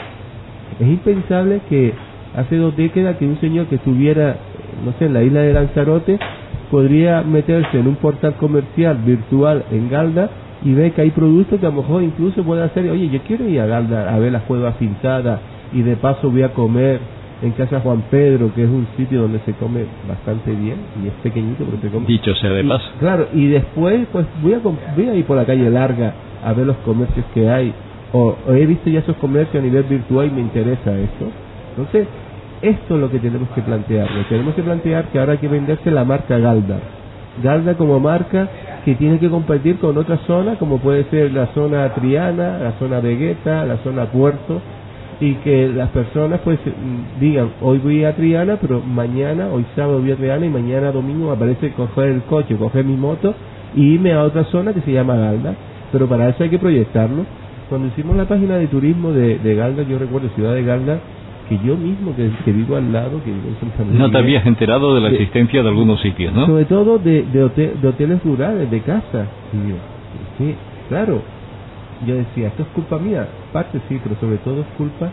Es 0.81 0.89
impensable 0.89 1.61
que 1.69 1.95
hace 2.37 2.57
dos 2.57 2.77
décadas 2.77 3.17
que 3.17 3.27
un 3.27 3.41
señor 3.41 3.67
que 3.67 3.77
estuviera, 3.77 4.37
no 4.85 4.93
sé, 4.99 5.07
en 5.07 5.15
la 5.15 5.23
isla 5.23 5.41
de 5.41 5.53
Lanzarote 5.53 6.19
podría 6.71 7.23
meterse 7.23 7.79
en 7.79 7.87
un 7.87 7.95
portal 7.97 8.35
comercial 8.35 8.99
virtual 8.99 9.65
en 9.71 9.89
Galda 9.89 10.31
y 10.65 10.73
ve 10.75 10.91
que 10.91 11.03
hay 11.03 11.11
productos 11.11 11.61
que 11.61 11.67
a 11.67 11.71
lo 11.71 11.77
mejor 11.83 12.03
incluso 12.03 12.43
puede 12.43 12.65
hacer, 12.65 12.91
oye, 12.91 13.09
yo 13.09 13.21
quiero 13.21 13.49
ir 13.49 13.61
a 13.61 13.67
Galda 13.67 14.13
a 14.13 14.19
ver 14.19 14.33
las 14.33 14.43
cuevas 14.43 14.75
pintadas 14.77 15.41
y 15.73 15.83
de 15.83 15.97
paso 15.97 16.31
voy 16.31 16.43
a 16.43 16.53
comer 16.53 16.99
en 17.43 17.51
Casa 17.53 17.81
Juan 17.81 18.03
Pedro, 18.11 18.53
que 18.55 18.65
es 18.65 18.69
un 18.69 18.87
sitio 18.97 19.23
donde 19.23 19.41
se 19.41 19.53
come 19.55 19.85
bastante 20.09 20.51
bien 20.53 20.77
y 21.03 21.09
es 21.09 21.15
pequeñito, 21.23 21.65
pero 21.65 21.81
se 21.83 21.89
come. 21.89 22.07
Dicho 22.07 22.35
sea 22.35 22.51
de 22.51 22.65
paso. 22.65 22.85
Claro, 22.99 23.29
y 23.35 23.49
después, 23.49 24.07
pues 24.11 24.27
voy 24.43 24.55
a, 24.55 24.59
voy 24.59 25.09
a 25.09 25.15
ir 25.15 25.25
por 25.25 25.37
la 25.37 25.45
calle 25.45 25.69
larga 25.71 26.15
a 26.45 26.53
ver 26.53 26.67
los 26.67 26.77
comercios 26.79 27.27
que 27.35 27.49
hay, 27.49 27.73
o, 28.13 28.37
he 28.49 28.67
visto 28.67 28.89
ya 28.89 29.01
esos 29.01 29.17
comercios 29.17 29.63
a 29.63 29.67
nivel 29.67 29.83
virtual 29.85 30.29
y 30.29 30.31
me 30.31 30.41
interesa 30.41 30.97
esto. 30.97 31.27
Entonces, 31.71 32.07
esto 32.63 32.95
es 32.95 33.01
lo 33.01 33.11
que 33.11 33.19
tenemos 33.19 33.49
que 33.51 33.61
plantear. 33.61 34.09
Tenemos 34.29 34.55
que 34.55 34.63
plantear 34.63 35.07
que 35.07 35.19
ahora 35.19 35.33
hay 35.33 35.39
que 35.39 35.49
venderse 35.49 35.91
la 35.91 36.05
marca 36.05 36.39
Galda. 36.39 36.79
Galda 37.43 37.75
como 37.75 38.01
marca 38.01 38.49
que 38.85 38.95
tiene 38.95 39.19
que 39.19 39.29
competir 39.29 39.79
con 39.79 39.99
otras 39.99 40.21
zonas, 40.27 40.57
como 40.57 40.79
puede 40.79 41.05
ser 41.11 41.33
la 41.33 41.49
zona 41.49 41.93
Triana, 41.95 42.59
la 42.59 42.73
zona 42.79 43.01
Vegueta, 43.01 43.67
la 43.67 43.77
zona 43.79 44.07
Puerto, 44.07 44.63
y 45.21 45.35
que 45.37 45.69
las 45.69 45.89
personas 45.91 46.41
pues 46.45 46.59
digan 47.19 47.51
hoy 47.63 47.79
voy 47.79 48.05
a 48.05 48.15
Triana 48.15 48.59
pero 48.61 48.81
mañana 48.81 49.49
hoy 49.49 49.65
sábado 49.75 50.01
voy 50.01 50.13
a 50.13 50.17
Triana 50.17 50.45
y 50.45 50.51
mañana 50.51 50.93
domingo 50.93 51.33
aparece 51.33 51.73
coger 51.73 52.09
el 52.09 52.23
coche 52.23 52.55
coger 52.57 52.85
mi 52.85 52.97
moto 52.97 53.35
y 53.75 53.95
irme 53.95 54.13
a 54.13 54.23
otra 54.23 54.45
zona 54.45 54.75
que 54.75 54.81
se 54.83 54.93
llama 54.93 55.17
Galda 55.17 55.55
pero 55.93 56.09
para 56.09 56.29
eso 56.29 56.43
hay 56.43 56.51
que 56.51 56.59
proyectarlo. 56.59 57.25
Cuando 57.69 57.89
hicimos 57.89 58.17
la 58.17 58.27
página 58.27 58.57
de 58.57 58.67
turismo 58.67 59.13
de, 59.13 59.39
de 59.39 59.55
Galda 59.55 59.83
yo 59.85 59.99
recuerdo 59.99 60.29
ciudad 60.35 60.55
de 60.55 60.63
Galda 60.63 60.99
que 61.49 61.59
yo 61.65 61.77
mismo 61.77 62.15
que, 62.17 62.53
vivo 62.53 62.77
al 62.77 62.93
lado 62.93 63.23
que 63.25 63.31
vivo 63.31 63.49
en 63.91 63.99
no 63.99 64.11
te 64.11 64.19
habías 64.19 64.45
enterado 64.47 64.95
de 64.97 65.01
la 65.01 65.11
existencia 65.11 65.63
de 65.63 65.69
algunos 65.69 66.01
sitios 66.01 66.35
no 66.35 66.45
sobre 66.47 66.65
todo 66.65 66.99
de, 66.99 67.23
de, 67.23 67.49
de 67.81 67.89
hoteles 67.89 68.23
rurales 68.25 68.69
de 68.69 68.81
casa 68.81 69.27
sí 70.39 70.57
claro 70.89 71.23
yo 72.07 72.17
decía, 72.17 72.49
esto 72.49 72.63
es 72.63 72.69
culpa 72.69 72.99
mía, 72.99 73.29
parte 73.53 73.81
sí, 73.89 74.01
pero 74.03 74.17
sobre 74.21 74.39
todo 74.39 74.61
es 74.61 74.67
culpa 74.77 75.11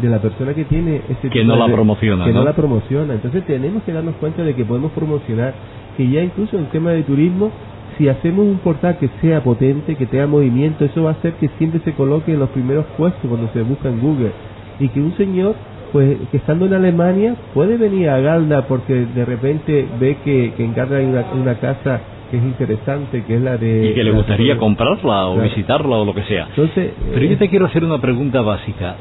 de 0.00 0.08
la 0.08 0.18
persona 0.18 0.52
que 0.52 0.64
tiene 0.64 1.00
ese 1.08 1.30
que 1.30 1.44
no 1.44 1.56
la 1.56 1.66
promociona 1.72 2.24
que 2.26 2.32
¿no? 2.32 2.44
la 2.44 2.52
promociona. 2.52 3.14
Entonces 3.14 3.44
tenemos 3.46 3.82
que 3.84 3.92
darnos 3.92 4.14
cuenta 4.16 4.42
de 4.42 4.54
que 4.54 4.64
podemos 4.64 4.92
promocionar 4.92 5.54
que 5.96 6.08
ya 6.08 6.22
incluso 6.22 6.58
en 6.58 6.66
tema 6.66 6.90
de 6.90 7.02
turismo 7.02 7.50
si 7.96 8.08
hacemos 8.08 8.44
un 8.44 8.58
portal 8.58 8.98
que 8.98 9.08
sea 9.22 9.42
potente 9.42 9.96
que 9.96 10.06
tenga 10.06 10.26
movimiento 10.26 10.84
eso 10.84 11.04
va 11.04 11.10
a 11.10 11.12
hacer 11.14 11.34
que 11.34 11.48
siempre 11.56 11.80
se 11.80 11.92
coloque 11.94 12.32
en 12.32 12.40
los 12.40 12.50
primeros 12.50 12.84
puestos 12.98 13.22
cuando 13.26 13.48
se 13.52 13.62
busca 13.62 13.88
en 13.88 14.00
Google. 14.00 14.32
Y 14.78 14.88
que 14.88 15.00
un 15.00 15.16
señor 15.16 15.54
pues 15.92 16.18
que 16.30 16.36
estando 16.36 16.66
en 16.66 16.74
Alemania 16.74 17.36
puede 17.54 17.78
venir 17.78 18.10
a 18.10 18.20
Galda 18.20 18.66
porque 18.66 19.06
de 19.06 19.24
repente 19.24 19.86
ve 19.98 20.18
que, 20.22 20.52
en 20.58 20.74
Galda 20.74 20.98
hay 20.98 21.06
una 21.06 21.54
casa 21.54 22.00
que 22.30 22.38
es 22.38 22.42
interesante, 22.42 23.24
que 23.24 23.36
es 23.36 23.42
la 23.42 23.56
de... 23.56 23.90
Y 23.90 23.94
que 23.94 24.04
le 24.04 24.10
gustaría 24.10 24.56
comprarla 24.56 25.26
o 25.28 25.40
visitarla 25.40 25.96
o 25.96 26.04
lo 26.04 26.14
que 26.14 26.22
sea. 26.24 26.46
Entonces, 26.48 26.92
Pero 27.12 27.24
yo 27.24 27.32
eh, 27.32 27.36
te 27.36 27.48
quiero 27.48 27.66
hacer 27.66 27.84
una 27.84 28.00
pregunta 28.00 28.40
básica. 28.40 28.96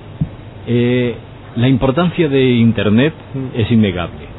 Eh, 0.68 1.16
la 1.56 1.68
importancia 1.68 2.28
de 2.30 2.44
Internet 2.52 3.14
mm. 3.34 3.60
es 3.60 3.72
innegable. 3.72 4.36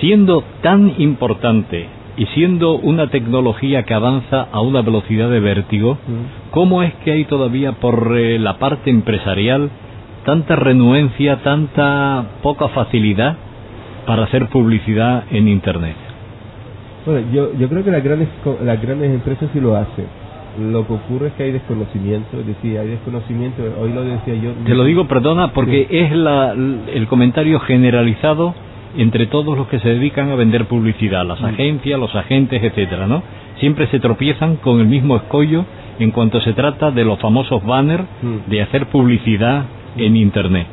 Siendo 0.00 0.42
tan 0.60 0.94
importante 0.98 1.86
y 2.16 2.26
siendo 2.26 2.74
una 2.74 3.08
tecnología 3.08 3.84
que 3.84 3.94
avanza 3.94 4.48
a 4.52 4.60
una 4.60 4.82
velocidad 4.82 5.30
de 5.30 5.40
vértigo, 5.40 5.94
mm. 5.94 6.50
¿cómo 6.50 6.82
es 6.82 6.92
que 7.04 7.12
hay 7.12 7.24
todavía 7.24 7.72
por 7.72 8.16
eh, 8.16 8.38
la 8.38 8.58
parte 8.58 8.90
empresarial 8.90 9.70
tanta 10.24 10.56
renuencia, 10.56 11.42
tanta 11.42 12.24
poca 12.42 12.68
facilidad 12.68 13.36
para 14.06 14.24
hacer 14.24 14.48
publicidad 14.48 15.24
en 15.30 15.48
Internet? 15.48 16.03
Bueno, 17.06 17.26
yo, 17.32 17.52
yo 17.58 17.68
creo 17.68 17.84
que 17.84 17.90
las 17.90 18.02
grandes, 18.02 18.28
las 18.62 18.80
grandes 18.80 19.10
empresas 19.10 19.50
sí 19.52 19.60
lo 19.60 19.76
hacen. 19.76 20.06
Lo 20.70 20.86
que 20.86 20.92
ocurre 20.92 21.28
es 21.28 21.32
que 21.34 21.42
hay 21.44 21.52
desconocimiento, 21.52 22.38
es 22.38 22.46
decir, 22.46 22.78
hay 22.78 22.86
desconocimiento, 22.86 23.62
hoy 23.80 23.92
lo 23.92 24.04
decía 24.04 24.34
yo. 24.36 24.52
Te 24.64 24.74
lo 24.74 24.84
digo, 24.84 25.08
perdona, 25.08 25.52
porque 25.52 25.88
es 25.90 26.12
la, 26.12 26.52
el 26.52 27.06
comentario 27.08 27.58
generalizado 27.60 28.54
entre 28.96 29.26
todos 29.26 29.58
los 29.58 29.66
que 29.66 29.80
se 29.80 29.88
dedican 29.88 30.30
a 30.30 30.36
vender 30.36 30.66
publicidad, 30.66 31.26
las 31.26 31.40
mm. 31.40 31.46
agencias, 31.46 31.98
los 31.98 32.14
agentes, 32.14 32.62
etcétera, 32.62 33.08
¿no? 33.08 33.22
Siempre 33.58 33.88
se 33.88 33.98
tropiezan 33.98 34.56
con 34.56 34.80
el 34.80 34.86
mismo 34.86 35.16
escollo 35.16 35.64
en 35.98 36.10
cuanto 36.10 36.40
se 36.40 36.52
trata 36.52 36.90
de 36.90 37.04
los 37.04 37.18
famosos 37.18 37.64
banners 37.64 38.04
mm. 38.22 38.50
de 38.50 38.62
hacer 38.62 38.86
publicidad 38.86 39.64
en 39.96 40.16
Internet. 40.16 40.66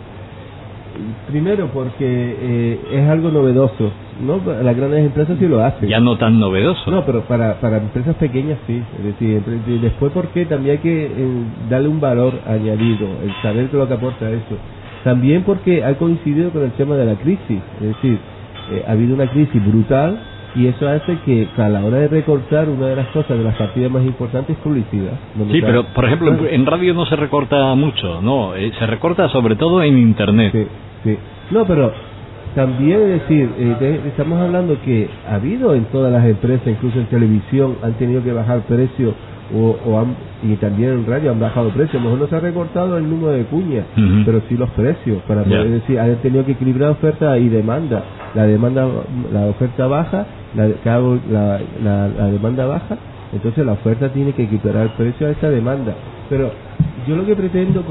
Primero 1.28 1.70
porque 1.74 2.00
eh, 2.00 2.80
es 2.92 3.10
algo 3.10 3.32
novedoso, 3.32 3.92
¿no? 4.26 4.42
Las 4.62 4.76
grandes 4.76 5.06
empresas 5.06 5.38
sí 5.40 5.48
lo 5.48 5.64
hacen. 5.64 5.88
Ya 5.88 6.00
no 6.00 6.18
tan 6.18 6.40
novedoso. 6.40 6.92
No, 6.92 7.06
pero 7.06 7.22
para, 7.22 7.60
para 7.62 7.78
empresas 7.78 8.16
pequeñas 8.16 8.60
sí. 8.68 8.82
Es 9.00 9.04
decir, 9.06 9.42
después 9.82 10.12
porque 10.12 10.46
también 10.46 10.78
hay 10.78 10.82
que 10.82 11.06
eh, 11.06 11.44
darle 11.70 11.88
un 11.88 12.02
valor 12.02 12.34
añadido, 12.46 13.08
el 13.24 13.34
saber 13.42 13.74
lo 13.74 13.88
que 13.88 13.94
aporta 13.94 14.30
eso. 14.30 14.58
También 15.04 15.44
porque 15.44 15.84
ha 15.84 15.96
coincidido 15.96 16.52
con 16.52 16.64
el 16.64 16.72
tema 16.72 16.96
de 16.96 17.06
la 17.06 17.16
crisis. 17.16 17.62
Es 17.80 17.88
decir, 17.88 18.20
eh, 18.72 18.84
ha 18.88 18.92
habido 18.92 19.16
una 19.16 19.28
crisis 19.30 19.66
brutal 19.66 20.20
y 20.56 20.68
eso 20.68 20.88
hace 20.88 21.18
que 21.26 21.48
a 21.58 21.70
la 21.70 21.84
hora 21.84 22.00
de 22.00 22.08
recortar 22.08 22.70
una 22.70 22.88
de 22.88 22.96
las 22.96 23.08
cosas 23.08 23.38
de 23.38 23.44
las 23.44 23.56
partidas 23.56 23.92
más 23.92 24.04
importantes 24.04 24.58
es 24.58 24.64
publicidad. 24.64 25.14
Sí, 25.52 25.62
pero 25.62 25.86
por 25.94 26.06
ejemplo 26.06 26.48
en, 26.48 26.66
radio 26.66 26.94
no 26.94 27.06
se 27.06 27.16
recorta 27.16 27.74
mucho, 27.76 28.22
no, 28.22 28.56
eh, 28.56 28.72
se 28.78 28.86
recorta 28.86 29.30
sobre 29.30 29.56
todo 29.56 29.82
en 29.84 29.98
internet. 29.98 30.52
Sí, 30.52 30.68
sí. 31.04 31.18
No, 31.52 31.66
pero 31.66 31.92
también 32.56 33.00
es 33.02 33.22
decir, 33.22 33.50
eh, 33.58 34.02
estamos 34.08 34.40
hablando 34.40 34.78
que 34.84 35.10
ha 35.30 35.36
habido 35.36 35.74
en 35.74 35.86
todas 35.86 36.12
las 36.12 36.26
empresas, 36.26 36.68
incluso 36.68 37.00
en 37.00 37.06
televisión, 37.06 37.78
han 37.82 37.94
tenido 37.94 38.24
que 38.24 38.34
bajar 38.34 38.62
precio 38.62 39.14
o, 39.56 39.78
o 39.86 40.06
y 40.44 40.56
también 40.56 40.92
en 40.92 41.06
radio 41.06 41.32
han 41.32 41.40
bajado 41.40 41.70
precios. 41.70 41.96
A 41.96 41.98
lo 41.98 42.12
mejor 42.12 42.20
no 42.20 42.28
se 42.28 42.36
ha 42.36 42.40
recortado 42.40 42.98
el 42.98 43.10
número 43.10 43.32
de 43.32 43.44
cuñas, 43.46 43.86
pero 44.26 44.42
sí 44.50 44.58
los 44.58 44.70
precios, 44.72 45.22
para 45.28 45.44
poder 45.44 45.70
decir, 45.70 46.00
han 46.00 46.16
tenido 46.18 46.46
que 46.46 46.54
equilibrar 46.54 46.92
oferta 46.92 47.38
y 47.38 47.48
demanda. 47.48 48.04
La 48.34 48.46
demanda, 48.46 48.88
la 49.32 49.46
oferta 49.46 49.88
baja, 49.88 50.26
la, 50.56 50.68
la, 50.68 51.60
la, 51.84 52.08
la 52.08 52.26
demanda 52.28 52.66
baja, 52.66 52.98
entonces 53.34 53.66
la 53.66 53.74
oferta 53.74 54.10
tiene 54.10 54.34
que 54.34 54.44
equiparar 54.44 54.84
el 54.84 54.92
precio 54.92 55.28
a 55.28 55.32
esa 55.32 55.50
demanda. 55.50 55.94
Pero 56.30 56.52
yo 57.08 57.16
lo 57.16 57.26
que 57.26 57.36
pretendo 57.36 57.84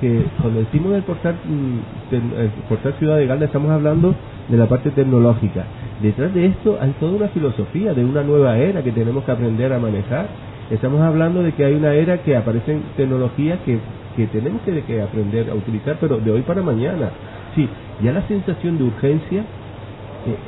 que 0.00 0.24
cuando 0.40 0.60
decimos 0.60 0.94
el 0.94 1.02
portal, 1.02 1.34
mm, 1.44 2.14
el 2.14 2.50
portal 2.68 2.94
Ciudad 2.98 3.16
de 3.16 3.26
Galda 3.26 3.46
estamos 3.46 3.70
hablando 3.70 4.14
de 4.48 4.56
la 4.56 4.66
parte 4.66 4.90
tecnológica. 4.90 5.64
Detrás 6.00 6.32
de 6.34 6.46
esto 6.46 6.78
hay 6.80 6.90
toda 7.00 7.12
una 7.12 7.28
filosofía 7.28 7.94
de 7.94 8.04
una 8.04 8.22
nueva 8.22 8.56
era 8.56 8.82
que 8.82 8.92
tenemos 8.92 9.24
que 9.24 9.32
aprender 9.32 9.72
a 9.72 9.78
manejar. 9.78 10.26
Estamos 10.70 11.00
hablando 11.02 11.42
de 11.42 11.52
que 11.52 11.64
hay 11.64 11.74
una 11.74 11.92
era 11.94 12.22
que 12.22 12.36
aparecen 12.36 12.82
tecnologías 12.96 13.58
que, 13.66 13.78
que 14.16 14.26
tenemos 14.28 14.62
que, 14.62 14.82
que 14.82 15.02
aprender 15.02 15.50
a 15.50 15.54
utilizar, 15.54 15.96
pero 16.00 16.18
de 16.18 16.30
hoy 16.30 16.42
para 16.42 16.62
mañana. 16.62 17.10
Sí, 17.54 17.68
ya 18.02 18.12
la 18.12 18.26
sensación 18.26 18.78
de 18.78 18.84
urgencia 18.84 19.44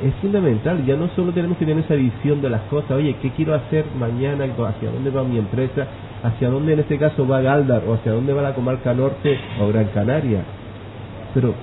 es 0.03 0.13
fundamental. 0.15 0.85
Ya 0.85 0.95
no 0.95 1.09
solo 1.15 1.31
tenemos 1.31 1.57
que 1.57 1.65
tener 1.65 1.83
esa 1.83 1.95
visión 1.95 2.41
de 2.41 2.49
las 2.49 2.61
cosas, 2.63 2.91
oye, 2.91 3.15
¿qué 3.21 3.31
quiero 3.31 3.53
hacer 3.53 3.85
mañana? 3.97 4.45
¿Hacia 4.45 4.91
dónde 4.91 5.09
va 5.09 5.23
mi 5.23 5.37
empresa? 5.37 5.87
¿Hacia 6.23 6.49
dónde 6.49 6.73
en 6.73 6.79
este 6.79 6.97
caso 6.97 7.27
va 7.27 7.41
Galdar? 7.41 7.83
¿O 7.87 7.93
hacia 7.93 8.11
dónde 8.11 8.33
va 8.33 8.41
la 8.41 8.53
comarca 8.53 8.93
norte 8.93 9.37
o 9.61 9.67
Gran 9.67 9.85
Canaria? 9.93 10.41
Pero, 11.33 11.53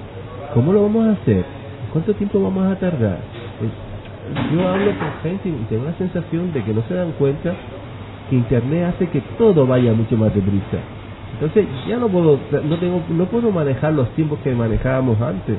¿cómo 0.53 0.73
lo 0.73 0.83
vamos 0.83 1.07
a 1.07 1.13
hacer? 1.13 1.45
¿Cuánto 1.93 2.15
tiempo 2.15 2.41
vamos 2.41 2.71
a 2.71 2.77
tardar? 2.79 3.19
Eh, 3.63 4.53
yo 4.53 4.69
hablo 4.69 4.91
con 4.99 5.13
gente 5.23 5.49
y 5.49 5.67
tengo 5.69 5.85
la 5.85 5.95
sensación 5.95 6.53
de 6.53 6.63
que 6.63 6.73
no 6.73 6.83
se 6.89 6.95
dan 6.95 7.13
cuenta 7.13 7.55
que 8.31 8.37
Internet 8.37 8.95
hace 8.95 9.09
que 9.09 9.21
todo 9.39 9.67
vaya 9.67 9.93
mucho 9.93 10.17
más 10.17 10.35
deprisa. 10.35 10.79
Entonces 11.35 11.67
ya 11.89 11.97
no 11.99 12.09
puedo, 12.09 12.39
no 12.65 12.79
tengo, 12.79 13.03
no 13.11 13.27
puedo 13.27 13.51
manejar 13.51 13.93
los 13.93 14.09
tiempos 14.11 14.39
que 14.45 14.55
manejábamos 14.55 15.21
antes. 15.21 15.57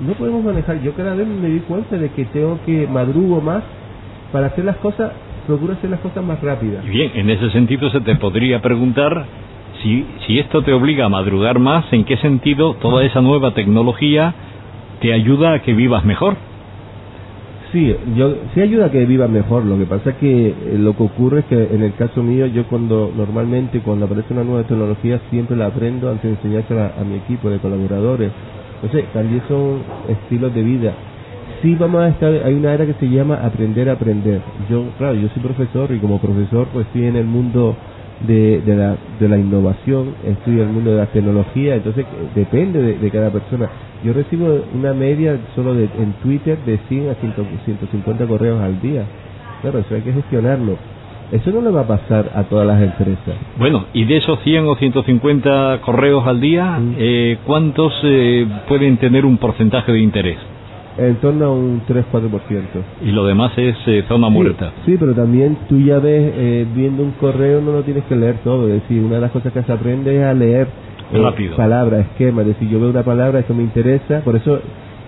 No 0.00 0.14
podemos 0.14 0.42
manejar. 0.44 0.80
Yo 0.82 0.92
cada 0.94 1.14
vez 1.14 1.26
me 1.26 1.48
di 1.48 1.60
cuenta 1.60 1.96
de 1.96 2.10
que 2.10 2.24
tengo 2.26 2.58
que 2.64 2.86
madrugo 2.86 3.40
más 3.40 3.62
para 4.32 4.46
hacer 4.46 4.64
las 4.64 4.76
cosas, 4.76 5.12
procuro 5.46 5.74
hacer 5.74 5.90
las 5.90 6.00
cosas 6.00 6.24
más 6.24 6.40
rápidas. 6.40 6.84
Bien, 6.84 7.12
en 7.14 7.30
ese 7.30 7.50
sentido 7.50 7.90
se 7.90 8.00
te 8.00 8.16
podría 8.16 8.62
preguntar 8.62 9.26
si, 9.82 10.06
si 10.26 10.38
esto 10.38 10.62
te 10.62 10.72
obliga 10.72 11.06
a 11.06 11.08
madrugar 11.08 11.58
más, 11.58 11.92
¿en 11.92 12.04
qué 12.04 12.16
sentido 12.18 12.74
toda 12.74 13.04
esa 13.04 13.20
nueva 13.20 13.52
tecnología 13.52 14.34
te 15.00 15.12
ayuda 15.12 15.54
a 15.54 15.62
que 15.62 15.74
vivas 15.74 16.04
mejor? 16.04 16.36
Sí, 17.72 17.94
yo 18.16 18.34
sí 18.52 18.60
ayuda 18.60 18.86
a 18.86 18.90
que 18.90 19.04
viva 19.06 19.28
mejor. 19.28 19.64
Lo 19.64 19.78
que 19.78 19.86
pasa 19.86 20.10
es 20.10 20.16
que 20.16 20.48
eh, 20.48 20.54
lo 20.76 20.96
que 20.96 21.04
ocurre 21.04 21.40
es 21.40 21.44
que 21.46 21.68
en 21.72 21.82
el 21.82 21.94
caso 21.94 22.22
mío, 22.22 22.46
yo 22.46 22.64
cuando 22.64 23.12
normalmente 23.16 23.80
cuando 23.80 24.06
aparece 24.06 24.32
una 24.32 24.42
nueva 24.42 24.64
tecnología 24.64 25.20
siempre 25.30 25.56
la 25.56 25.66
aprendo 25.66 26.10
antes 26.10 26.24
de 26.24 26.30
enseñársela 26.30 26.94
a 27.00 27.04
mi 27.04 27.16
equipo 27.16 27.48
de 27.48 27.58
colaboradores. 27.58 28.32
Entonces, 28.82 29.12
también 29.12 29.42
son 29.48 29.82
estilos 30.08 30.54
de 30.54 30.62
vida. 30.62 30.94
Sí, 31.62 31.76
vamos 31.78 32.02
a 32.02 32.08
estar, 32.08 32.32
hay 32.32 32.54
una 32.54 32.72
era 32.72 32.86
que 32.86 32.94
se 32.94 33.06
llama 33.06 33.34
aprender 33.44 33.90
a 33.90 33.92
aprender. 33.92 34.40
Yo, 34.70 34.84
claro, 34.96 35.14
yo 35.14 35.28
soy 35.28 35.42
profesor 35.42 35.92
y 35.92 35.98
como 35.98 36.18
profesor 36.18 36.66
pues 36.72 36.86
estoy 36.86 37.04
en 37.04 37.16
el 37.16 37.26
mundo 37.26 37.76
de, 38.26 38.60
de, 38.60 38.76
la, 38.76 38.96
de 39.18 39.28
la 39.28 39.36
innovación, 39.36 40.14
estoy 40.24 40.54
en 40.54 40.60
el 40.60 40.68
mundo 40.68 40.92
de 40.92 40.96
la 40.98 41.06
tecnología, 41.06 41.74
entonces 41.74 42.06
depende 42.34 42.96
de, 42.96 43.10
cada 43.10 43.30
persona. 43.30 43.68
Yo 44.02 44.14
recibo 44.14 44.64
una 44.74 44.94
media 44.94 45.38
solo 45.54 45.74
de, 45.74 45.84
en 45.84 46.12
Twitter 46.22 46.58
de 46.64 46.78
100 46.88 47.10
a 47.10 47.14
150 47.16 48.26
correos 48.26 48.60
al 48.62 48.80
día. 48.80 49.04
Claro, 49.60 49.80
eso 49.80 49.94
hay 49.94 50.00
que 50.00 50.12
gestionarlo. 50.12 50.76
Eso 51.32 51.52
no 51.52 51.60
le 51.60 51.70
va 51.70 51.82
a 51.82 51.86
pasar 51.86 52.32
a 52.34 52.42
todas 52.44 52.66
las 52.66 52.82
empresas. 52.82 53.36
Bueno, 53.56 53.84
y 53.92 54.04
de 54.04 54.16
esos 54.16 54.40
100 54.40 54.66
o 54.66 54.74
150 54.74 55.80
correos 55.82 56.26
al 56.26 56.40
día, 56.40 56.78
mm. 56.78 56.94
eh, 56.98 57.38
¿cuántos 57.46 57.92
eh, 58.02 58.46
pueden 58.68 58.96
tener 58.96 59.24
un 59.24 59.38
porcentaje 59.38 59.92
de 59.92 60.00
interés? 60.00 60.38
En 60.98 61.14
torno 61.16 61.44
a 61.46 61.50
un 61.52 61.82
3-4%. 61.86 62.30
Y 63.02 63.12
lo 63.12 63.24
demás 63.24 63.52
es 63.56 63.76
eh, 63.86 64.04
zona 64.08 64.28
muerta. 64.28 64.72
Sí, 64.84 64.96
pero 64.98 65.14
también 65.14 65.56
tú 65.68 65.78
ya 65.78 66.00
ves, 66.00 66.66
viendo 66.74 67.04
un 67.04 67.12
correo 67.12 67.60
no 67.60 67.72
lo 67.72 67.82
tienes 67.82 68.04
que 68.04 68.16
leer 68.16 68.38
todo. 68.42 68.66
Es 68.66 68.82
decir, 68.82 69.02
una 69.02 69.14
de 69.14 69.20
las 69.20 69.30
cosas 69.30 69.52
que 69.52 69.62
se 69.62 69.72
aprende 69.72 70.16
es 70.16 70.24
a 70.24 70.34
leer 70.34 70.66
Rápido. 71.12 71.56
palabra, 71.56 72.00
esquema, 72.00 72.42
es 72.42 72.48
decir, 72.48 72.68
yo 72.68 72.80
veo 72.80 72.90
una 72.90 73.04
palabra, 73.04 73.38
eso 73.38 73.54
me 73.54 73.62
interesa, 73.62 74.20
por 74.24 74.36
eso 74.36 74.60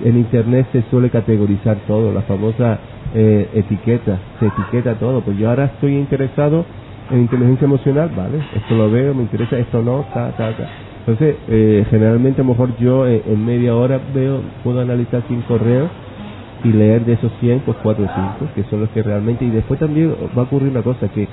en 0.04 0.18
Internet 0.18 0.66
se 0.72 0.82
suele 0.90 1.10
categorizar 1.10 1.78
todo, 1.86 2.12
la 2.12 2.22
famosa 2.22 2.78
eh, 3.14 3.50
etiqueta, 3.54 4.18
se 4.38 4.46
etiqueta 4.46 4.94
todo, 4.98 5.22
pues 5.22 5.36
yo 5.38 5.50
ahora 5.50 5.66
estoy 5.66 5.96
interesado 5.96 6.64
en 7.10 7.20
inteligencia 7.20 7.66
emocional, 7.66 8.10
vale, 8.16 8.38
esto 8.54 8.74
lo 8.74 8.90
veo, 8.90 9.14
me 9.14 9.22
interesa, 9.22 9.58
esto 9.58 9.82
no, 9.82 10.04
ta, 10.14 10.32
ta, 10.32 10.56
ta. 10.56 10.68
Entonces, 11.00 11.36
eh, 11.48 11.84
generalmente 11.90 12.40
a 12.40 12.44
lo 12.44 12.50
mejor 12.50 12.76
yo 12.76 13.06
eh, 13.06 13.22
en, 13.26 13.44
media 13.44 13.74
hora 13.74 14.00
veo, 14.14 14.40
puedo 14.62 14.80
analizar 14.80 15.22
100 15.26 15.42
correos 15.42 15.90
y 16.64 16.68
leer 16.68 17.04
de 17.04 17.14
esos 17.14 17.32
100, 17.40 17.60
pues 17.60 17.76
4 17.82 18.04
o 18.04 18.38
5, 18.38 18.52
que 18.54 18.62
son 18.70 18.80
los 18.80 18.90
que 18.90 19.02
realmente, 19.02 19.44
y 19.44 19.50
después 19.50 19.80
también 19.80 20.14
va 20.36 20.42
a 20.42 20.44
ocurrir 20.44 20.70
una 20.70 20.82
cosa, 20.82 21.08
que 21.08 21.26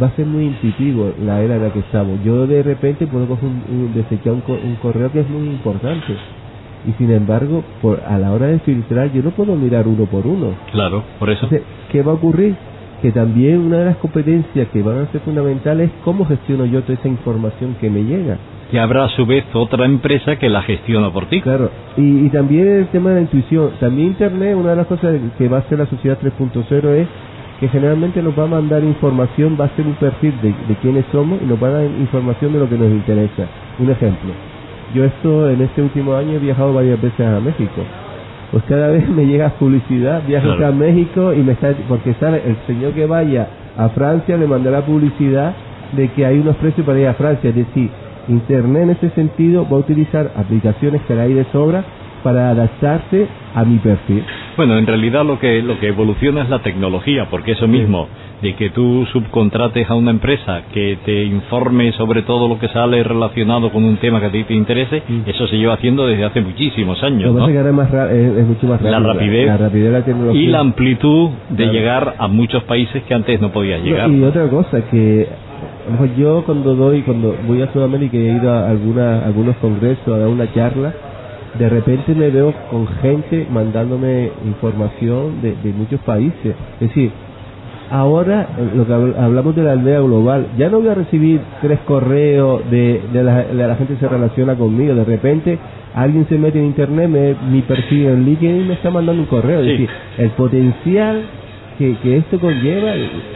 va 0.00 0.08
a 0.08 0.16
ser 0.16 0.26
muy 0.26 0.46
intuitivo 0.46 1.12
la 1.24 1.42
era 1.42 1.56
en 1.56 1.62
la 1.62 1.72
que 1.72 1.80
estamos. 1.80 2.22
Yo 2.24 2.46
de 2.46 2.62
repente 2.62 3.06
puedo 3.06 3.26
coger 3.26 3.48
un, 3.48 3.92
desechar 3.94 4.32
un, 4.32 4.42
un, 4.46 4.76
correo 4.76 5.12
que 5.12 5.20
es 5.20 5.28
muy 5.28 5.48
importante. 5.48 6.16
Y 6.86 6.92
sin 6.92 7.10
embargo, 7.10 7.62
por, 7.80 8.00
a 8.06 8.18
la 8.18 8.32
hora 8.32 8.46
de 8.46 8.58
filtrar, 8.60 9.10
yo 9.12 9.22
no 9.22 9.30
puedo 9.30 9.56
mirar 9.56 9.88
uno 9.88 10.04
por 10.06 10.26
uno. 10.26 10.48
Claro, 10.72 11.02
por 11.18 11.30
eso. 11.30 11.48
¿Qué 11.90 12.02
va 12.02 12.12
a 12.12 12.14
ocurrir? 12.14 12.54
Que 13.00 13.12
también 13.12 13.58
una 13.60 13.78
de 13.78 13.84
las 13.86 13.96
competencias 13.96 14.68
que 14.68 14.82
van 14.82 14.98
a 14.98 15.06
ser 15.06 15.20
fundamentales 15.22 15.90
es 15.90 15.96
cómo 16.04 16.24
gestiono 16.26 16.64
yo 16.66 16.82
toda 16.82 16.94
esa 16.94 17.08
información 17.08 17.76
que 17.80 17.90
me 17.90 18.02
llega. 18.02 18.38
Que 18.70 18.78
habrá 18.78 19.04
a 19.04 19.08
su 19.10 19.26
vez 19.26 19.44
otra 19.52 19.84
empresa 19.84 20.36
que 20.36 20.48
la 20.48 20.62
gestiona 20.62 21.10
por 21.10 21.26
ti. 21.26 21.40
Claro, 21.40 21.70
y, 21.96 22.26
y 22.26 22.30
también 22.30 22.66
el 22.66 22.86
tema 22.88 23.10
de 23.10 23.16
la 23.16 23.20
intuición. 23.22 23.70
También 23.78 24.08
Internet, 24.08 24.56
una 24.56 24.70
de 24.70 24.76
las 24.76 24.86
cosas 24.86 25.14
que 25.36 25.48
va 25.48 25.58
a 25.58 25.62
ser 25.68 25.78
la 25.78 25.86
sociedad 25.86 26.18
3.0 26.20 26.88
es 26.94 27.08
que 27.60 27.68
generalmente 27.68 28.22
nos 28.22 28.38
va 28.38 28.44
a 28.44 28.48
mandar 28.48 28.82
información, 28.82 29.56
va 29.60 29.66
a 29.66 29.76
ser 29.76 29.86
un 29.86 29.94
perfil 29.94 30.34
de, 30.42 30.54
de 30.68 30.74
quiénes 30.82 31.04
somos 31.12 31.40
y 31.40 31.46
nos 31.46 31.62
va 31.62 31.68
a 31.68 31.72
dar 31.72 31.84
información 31.84 32.52
de 32.52 32.58
lo 32.58 32.68
que 32.68 32.76
nos 32.76 32.90
interesa. 32.90 33.46
Un 33.78 33.90
ejemplo, 33.90 34.32
yo 34.94 35.04
esto 35.04 35.50
en 35.50 35.60
este 35.60 35.82
último 35.82 36.14
año 36.14 36.32
he 36.32 36.38
viajado 36.38 36.72
varias 36.72 37.00
veces 37.00 37.26
a 37.26 37.40
México. 37.40 37.82
Pues 38.52 38.64
cada 38.64 38.88
vez 38.88 39.08
me 39.08 39.26
llega 39.26 39.50
publicidad, 39.50 40.22
viajo 40.26 40.52
a 40.64 40.70
México 40.70 41.32
y 41.32 41.38
me 41.38 41.52
está, 41.52 41.72
porque 41.88 42.14
sale 42.14 42.40
el 42.46 42.56
señor 42.66 42.92
que 42.92 43.04
vaya 43.04 43.48
a 43.76 43.88
Francia 43.88 44.36
le 44.36 44.46
mandará 44.46 44.82
publicidad 44.82 45.54
de 45.92 46.08
que 46.08 46.24
hay 46.24 46.38
unos 46.38 46.56
precios 46.56 46.86
para 46.86 47.00
ir 47.00 47.08
a 47.08 47.14
Francia, 47.14 47.50
es 47.50 47.56
decir, 47.56 47.90
Internet 48.28 48.82
en 48.84 48.90
ese 48.90 49.10
sentido 49.10 49.64
va 49.64 49.76
a 49.76 49.80
utilizar 49.80 50.32
aplicaciones 50.36 51.02
que 51.02 51.12
hay 51.12 51.34
de 51.34 51.44
sobra 51.52 51.84
para 52.22 52.50
adaptarse 52.50 53.26
a 53.54 53.64
mi 53.64 53.76
perfil. 53.78 54.24
Bueno, 54.56 54.78
en 54.78 54.86
realidad 54.86 55.24
lo 55.24 55.38
que 55.38 55.60
lo 55.60 55.78
que 55.78 55.88
evoluciona 55.88 56.42
es 56.42 56.48
la 56.48 56.60
tecnología, 56.60 57.28
porque 57.30 57.52
eso 57.52 57.68
mismo 57.68 58.08
de 58.44 58.54
que 58.56 58.68
tú 58.68 59.06
subcontrates 59.10 59.88
a 59.88 59.94
una 59.94 60.10
empresa 60.10 60.64
que 60.74 60.98
te 61.02 61.24
informe 61.24 61.92
sobre 61.92 62.20
todo 62.22 62.46
lo 62.46 62.58
que 62.58 62.68
sale 62.68 63.02
relacionado 63.02 63.72
con 63.72 63.84
un 63.84 63.96
tema 63.96 64.20
que 64.20 64.26
a 64.26 64.30
ti 64.30 64.44
te 64.44 64.52
interese, 64.52 65.02
mm. 65.08 65.20
eso 65.26 65.46
se 65.46 65.56
lleva 65.56 65.72
haciendo 65.72 66.06
desde 66.06 66.24
hace 66.24 66.42
muchísimos 66.42 67.02
años. 67.02 67.34
Lo 67.34 67.46
que 67.46 67.72
más 67.72 67.88
es, 68.12 68.46
mucho 68.46 68.66
más 68.66 68.82
rápido. 68.82 69.00
La 69.00 69.00
rapidez, 69.00 69.46
la, 69.46 69.56
rapidez 69.56 69.92
la 69.92 70.04
tecnología. 70.04 70.42
y 70.42 70.46
la 70.48 70.58
amplitud 70.58 71.30
de 71.48 71.66
llegar 71.68 72.16
a 72.18 72.28
muchos 72.28 72.62
países 72.64 73.02
que 73.04 73.14
antes 73.14 73.40
no 73.40 73.50
podías 73.50 73.82
llegar. 73.82 74.10
y 74.10 74.22
otra 74.22 74.46
cosa 74.48 74.82
que 74.90 75.26
yo 76.18 76.42
cuando 76.44 76.74
doy, 76.74 77.00
cuando 77.00 77.34
voy 77.46 77.62
a 77.62 77.72
Sudamérica 77.72 78.14
y 78.14 78.28
he 78.28 78.32
ido 78.32 78.52
a 78.52 78.68
alguna, 78.68 79.24
algunos 79.24 79.56
congresos 79.56 80.06
a 80.08 80.18
dar 80.18 80.28
una 80.28 80.52
charla, 80.52 80.92
de 81.58 81.68
repente 81.68 82.14
me 82.14 82.30
veo 82.30 82.52
con 82.70 82.86
gente 83.00 83.46
mandándome 83.50 84.30
información 84.44 85.40
de, 85.40 85.54
muchos 85.72 86.00
países. 86.00 86.54
Es 86.80 86.88
decir, 86.88 87.10
ahora 87.94 88.48
lo 88.74 88.86
que 88.86 88.92
hablamos 88.92 89.54
de 89.54 89.62
la 89.62 89.72
aldea 89.72 90.00
global, 90.00 90.48
ya 90.58 90.68
no 90.68 90.80
voy 90.80 90.88
a 90.88 90.94
recibir 90.94 91.40
tres 91.62 91.78
correos 91.86 92.68
de, 92.68 93.00
de, 93.12 93.22
la, 93.22 93.44
de 93.44 93.68
la 93.68 93.76
gente 93.76 93.94
que 93.94 94.00
se 94.00 94.08
relaciona 94.08 94.56
conmigo, 94.56 94.96
de 94.96 95.04
repente 95.04 95.58
alguien 95.94 96.26
se 96.28 96.36
mete 96.36 96.58
en 96.58 96.66
internet, 96.66 97.08
me, 97.08 97.36
mi 97.52 97.62
perfil 97.62 98.06
en 98.06 98.24
LinkedIn 98.24 98.62
y 98.62 98.64
me 98.64 98.74
está 98.74 98.90
mandando 98.90 99.22
un 99.22 99.28
correo. 99.28 99.60
Es 99.60 99.66
decir, 99.66 99.88
el 100.18 100.30
potencial 100.30 101.22
que, 101.78 101.96
que, 102.02 102.16
esto 102.18 102.38
conlleva. 102.38 102.92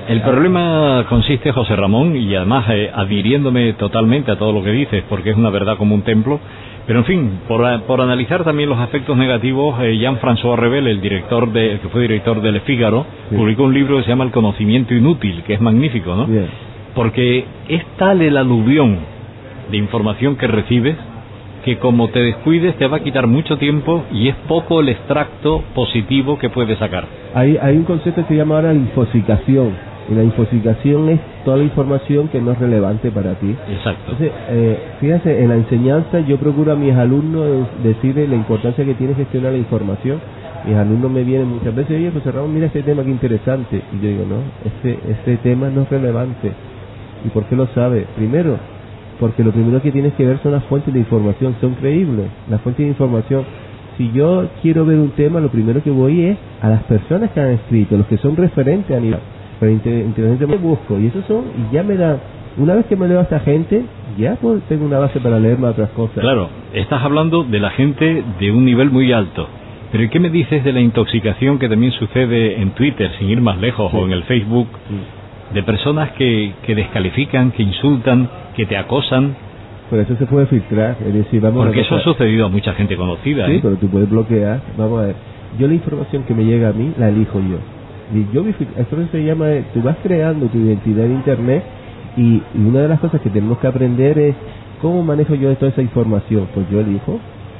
El 0.08 0.20
problema 0.22 1.06
consiste, 1.08 1.52
José 1.52 1.76
Ramón, 1.76 2.16
y 2.16 2.34
además 2.34 2.66
eh, 2.70 2.90
adhiriéndome 2.94 3.74
totalmente 3.74 4.30
a 4.30 4.36
todo 4.36 4.52
lo 4.52 4.62
que 4.62 4.70
dices, 4.70 5.04
porque 5.08 5.30
es 5.30 5.36
una 5.36 5.50
verdad 5.50 5.76
como 5.76 5.94
un 5.94 6.02
templo, 6.02 6.40
pero 6.86 7.00
en 7.00 7.04
fin, 7.04 7.30
por, 7.46 7.82
por 7.82 8.00
analizar 8.00 8.44
también 8.44 8.68
los 8.68 8.78
aspectos 8.78 9.16
negativos, 9.16 9.78
eh, 9.82 9.98
Jean-François 9.98 10.56
Rebel, 10.56 10.86
el 10.86 11.00
director 11.00 11.52
de, 11.52 11.80
que 11.82 11.88
fue 11.88 12.02
director 12.02 12.40
de 12.40 12.52
Le 12.52 12.60
Figaro, 12.60 13.04
publicó 13.30 13.64
un 13.64 13.74
libro 13.74 13.98
que 13.98 14.04
se 14.04 14.08
llama 14.08 14.24
El 14.24 14.30
conocimiento 14.30 14.94
inútil, 14.94 15.42
que 15.46 15.54
es 15.54 15.60
magnífico, 15.60 16.14
¿no? 16.14 16.26
Porque 16.94 17.44
es 17.68 17.84
tal 17.98 18.22
el 18.22 18.36
aluvión 18.36 18.98
de 19.70 19.76
información 19.76 20.36
que 20.36 20.46
recibes 20.46 20.96
que 21.64 21.78
como 21.78 22.08
te 22.08 22.20
descuides 22.20 22.76
te 22.76 22.86
va 22.86 22.98
a 22.98 23.00
quitar 23.00 23.26
mucho 23.26 23.58
tiempo 23.58 24.04
y 24.12 24.28
es 24.28 24.36
poco 24.46 24.80
el 24.80 24.88
extracto 24.90 25.62
positivo 25.74 26.38
que 26.38 26.50
puedes 26.50 26.78
sacar. 26.78 27.04
Hay, 27.34 27.56
hay 27.60 27.76
un 27.76 27.84
concepto 27.84 28.22
que 28.22 28.28
se 28.28 28.36
llama 28.36 28.56
ahora 28.56 28.72
infosicación 28.72 29.88
y 30.10 30.14
la 30.14 30.22
infosificación 30.22 31.10
es 31.10 31.20
toda 31.44 31.58
la 31.58 31.64
información 31.64 32.28
que 32.28 32.40
no 32.40 32.52
es 32.52 32.58
relevante 32.58 33.10
para 33.10 33.34
ti. 33.34 33.54
Exacto. 33.70 34.12
Entonces, 34.12 34.32
eh, 34.48 34.78
fíjate, 35.00 35.42
en 35.42 35.48
la 35.50 35.56
enseñanza 35.56 36.20
yo 36.20 36.38
procuro 36.38 36.72
a 36.72 36.76
mis 36.76 36.94
alumnos 36.94 37.68
decirles 37.82 38.28
la 38.28 38.36
importancia 38.36 38.84
que 38.84 38.94
tiene 38.94 39.14
gestionar 39.14 39.52
la 39.52 39.58
información. 39.58 40.18
Mis 40.66 40.76
alumnos 40.76 41.10
me 41.10 41.24
vienen 41.24 41.48
muchas 41.48 41.74
veces, 41.74 41.96
oye, 41.96 42.10
José 42.10 42.32
Ramón, 42.32 42.54
mira 42.54 42.66
este 42.66 42.82
tema 42.82 43.04
que 43.04 43.10
interesante. 43.10 43.82
Y 43.92 44.02
yo 44.02 44.08
digo, 44.08 44.24
no, 44.26 44.36
este, 44.64 44.98
este 45.10 45.36
tema 45.38 45.68
no 45.68 45.82
es 45.82 45.90
relevante. 45.90 46.52
¿Y 47.24 47.28
por 47.28 47.44
qué 47.44 47.56
lo 47.56 47.66
sabe? 47.68 48.06
Primero, 48.16 48.58
porque 49.18 49.44
lo 49.44 49.52
primero 49.52 49.82
que 49.82 49.92
tienes 49.92 50.14
que 50.14 50.24
ver 50.24 50.38
son 50.42 50.52
las 50.52 50.64
fuentes 50.64 50.92
de 50.92 51.00
información, 51.00 51.56
son 51.60 51.74
creíbles. 51.74 52.26
Las 52.48 52.60
fuentes 52.60 52.84
de 52.84 52.90
información 52.90 53.44
si 53.96 54.12
yo 54.12 54.48
quiero 54.62 54.86
ver 54.86 54.96
un 54.96 55.10
tema, 55.10 55.40
lo 55.40 55.48
primero 55.48 55.82
que 55.82 55.90
voy 55.90 56.22
es 56.22 56.38
a 56.62 56.68
las 56.68 56.84
personas 56.84 57.30
que 57.32 57.40
han 57.40 57.50
escrito, 57.50 57.96
los 57.96 58.06
que 58.06 58.16
son 58.18 58.36
referentes 58.36 58.96
a 58.96 59.00
nivel 59.00 59.18
pero 59.60 60.58
busco 60.60 60.98
y 61.00 61.06
eso 61.06 61.20
son 61.26 61.42
y 61.56 61.74
ya 61.74 61.82
me 61.82 61.96
da 61.96 62.16
una 62.58 62.74
vez 62.74 62.86
que 62.86 62.94
me 62.94 63.08
leo 63.08 63.18
a 63.18 63.22
esta 63.22 63.40
gente 63.40 63.82
ya 64.16 64.36
pues, 64.40 64.62
tengo 64.68 64.84
una 64.84 64.98
base 64.98 65.20
para 65.20 65.38
leerme 65.38 65.68
otras 65.68 65.90
cosas. 65.90 66.18
Claro, 66.18 66.48
estás 66.72 67.02
hablando 67.02 67.44
de 67.44 67.60
la 67.60 67.70
gente 67.70 68.24
de 68.38 68.50
un 68.50 68.64
nivel 68.64 68.90
muy 68.90 69.12
alto. 69.12 69.48
Pero 69.90 70.10
¿qué 70.10 70.20
me 70.20 70.28
dices 70.28 70.64
de 70.64 70.72
la 70.72 70.80
intoxicación 70.80 71.58
que 71.58 71.68
también 71.68 71.92
sucede 71.92 72.60
en 72.60 72.72
Twitter, 72.72 73.10
sin 73.18 73.30
ir 73.30 73.40
más 73.40 73.58
lejos, 73.58 73.92
o 73.94 74.04
en 74.04 74.12
el 74.12 74.22
Facebook, 74.24 74.68
de 75.52 75.62
personas 75.62 76.12
que, 76.12 76.52
que 76.64 76.74
descalifican, 76.74 77.52
que 77.52 77.62
insultan, 77.62 78.28
que 78.54 78.66
te 78.66 78.76
acosan? 78.76 79.34
Por 79.90 79.98
eso 79.98 80.16
se 80.16 80.26
puede 80.26 80.46
filtrar, 80.46 80.96
es 81.06 81.14
decir, 81.14 81.40
vamos 81.40 81.64
Porque 81.64 81.80
eso 81.80 81.96
ha 81.96 82.00
sucedido 82.00 82.46
a 82.46 82.48
mucha 82.48 82.74
gente 82.74 82.96
conocida. 82.96 83.46
Sí, 83.46 83.52
¿eh? 83.52 83.60
pero 83.62 83.76
tú 83.76 83.88
puedes 83.88 84.10
bloquear. 84.10 84.60
Vamos 84.76 85.02
a 85.02 85.06
ver, 85.06 85.16
yo 85.58 85.66
la 85.66 85.74
información 85.74 86.24
que 86.24 86.34
me 86.34 86.44
llega 86.44 86.68
a 86.68 86.72
mí 86.72 86.92
la 86.98 87.08
elijo 87.08 87.40
yo. 87.40 87.58
Y 88.14 88.26
yo 88.34 88.44
esto 88.46 88.96
se 89.10 89.24
llama, 89.24 89.46
tú 89.72 89.82
vas 89.82 89.96
creando 90.02 90.46
tu 90.46 90.58
identidad 90.58 91.06
en 91.06 91.12
Internet 91.12 91.62
y, 92.16 92.42
una 92.54 92.80
de 92.80 92.88
las 92.88 93.00
cosas 93.00 93.20
que 93.20 93.30
tenemos 93.30 93.58
que 93.58 93.66
aprender 93.66 94.18
es 94.18 94.34
cómo 94.82 95.02
manejo 95.02 95.34
yo 95.34 95.54
toda 95.56 95.70
esa 95.70 95.82
información. 95.82 96.48
Pues 96.54 96.68
yo 96.70 96.80
elijo 96.80 97.18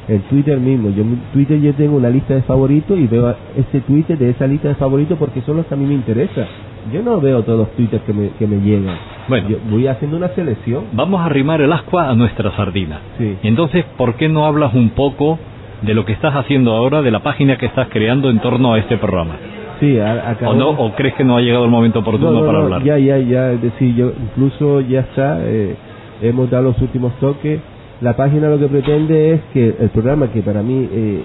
en 0.09 0.21
Twitter 0.23 0.59
mismo. 0.59 0.91
Yo 0.91 1.03
en 1.03 1.21
Twitter 1.33 1.61
yo 1.61 1.73
tengo 1.75 1.97
una 1.97 2.11
lista 2.11 2.35
de 2.35 2.43
favoritos 2.43 2.99
y 2.99 3.07
veo 3.07 3.35
ese 3.57 3.81
Twitter 3.81 4.19
de 4.19 4.31
esa 4.31 4.47
lista 4.47 4.69
de 4.69 4.75
favoritos 4.75 5.19
porque 5.19 5.41
son 5.43 5.59
los 5.59 5.67
que 5.67 5.75
a 5.75 5.77
mí 5.77 5.87
me 5.87 5.95
interesan. 5.95 6.47
Yo 6.93 7.03
no 7.03 7.21
veo 7.21 7.43
todos 7.43 7.59
los 7.59 7.71
Twitter 7.73 8.01
que 8.01 8.13
me, 8.13 8.31
que 8.31 8.47
me 8.47 8.57
llegan. 8.61 8.97
Bueno, 9.29 9.49
yo 9.49 9.59
voy 9.71 9.87
haciendo 9.87 10.17
una 10.17 10.29
selección. 10.29 10.85
Vamos 10.93 11.21
a 11.21 11.27
arrimar 11.27 11.61
el 11.61 11.73
ascua 11.73 12.09
a 12.09 12.15
nuestra 12.15 12.55
sardina. 12.57 13.01
Sí. 13.19 13.37
Entonces, 13.43 13.85
¿por 13.97 14.15
qué 14.15 14.29
no 14.29 14.47
hablas 14.47 14.75
un 14.75 14.91
poco 14.91 15.39
de 15.83 15.95
lo 15.95 16.05
que 16.05 16.13
estás 16.13 16.35
haciendo 16.35 16.73
ahora, 16.73 17.03
de 17.03 17.11
la 17.11 17.21
página 17.21 17.57
que 17.57 17.67
estás 17.67 17.89
creando 17.89 18.31
en 18.31 18.41
torno 18.41 18.75
a 18.75 18.79
este 18.79 18.97
programa? 18.97 19.37
Sí, 19.81 19.97
¿O, 20.45 20.55
no, 20.55 20.71
¿O 20.71 20.93
crees 20.95 21.15
que 21.15 21.23
no 21.23 21.37
ha 21.37 21.41
llegado 21.41 21.65
el 21.65 21.71
momento 21.71 22.01
oportuno 22.01 22.45
para 22.45 22.59
hablar? 22.59 22.83
Ya, 22.83 22.99
ya, 22.99 23.19
ya. 23.19 23.53
Es 23.53 23.63
decir, 23.63 23.95
yo 23.95 24.13
incluso 24.21 24.81
ya 24.81 25.01
está. 25.01 25.39
Eh, 25.43 25.77
hemos 26.23 26.51
dado 26.51 26.65
los 26.65 26.83
últimos 26.83 27.13
toques 27.21 27.61
la 28.01 28.15
página 28.15 28.49
lo 28.49 28.61
que 28.61 28.69
pretende 28.69 29.33
es 29.33 29.41
que 29.53 29.75
el 29.81 29.89
programa, 29.91 30.29
que 30.29 30.41
para 30.41 30.63
mí 30.63 30.89
eh, 30.91 31.23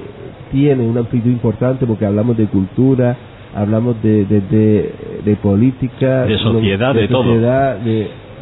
tiene 0.51 0.83
una 0.83 1.01
amplitud 1.01 1.29
importante 1.29 1.85
porque 1.85 2.05
hablamos 2.05 2.35
de 2.35 2.47
cultura, 2.47 3.15
hablamos 3.55 4.01
de, 4.01 4.25
de, 4.25 5.35
política, 5.41 6.25
de 6.25 6.37
sociedad, 6.37 6.93
de, 6.93 7.07
todo. 7.07 7.35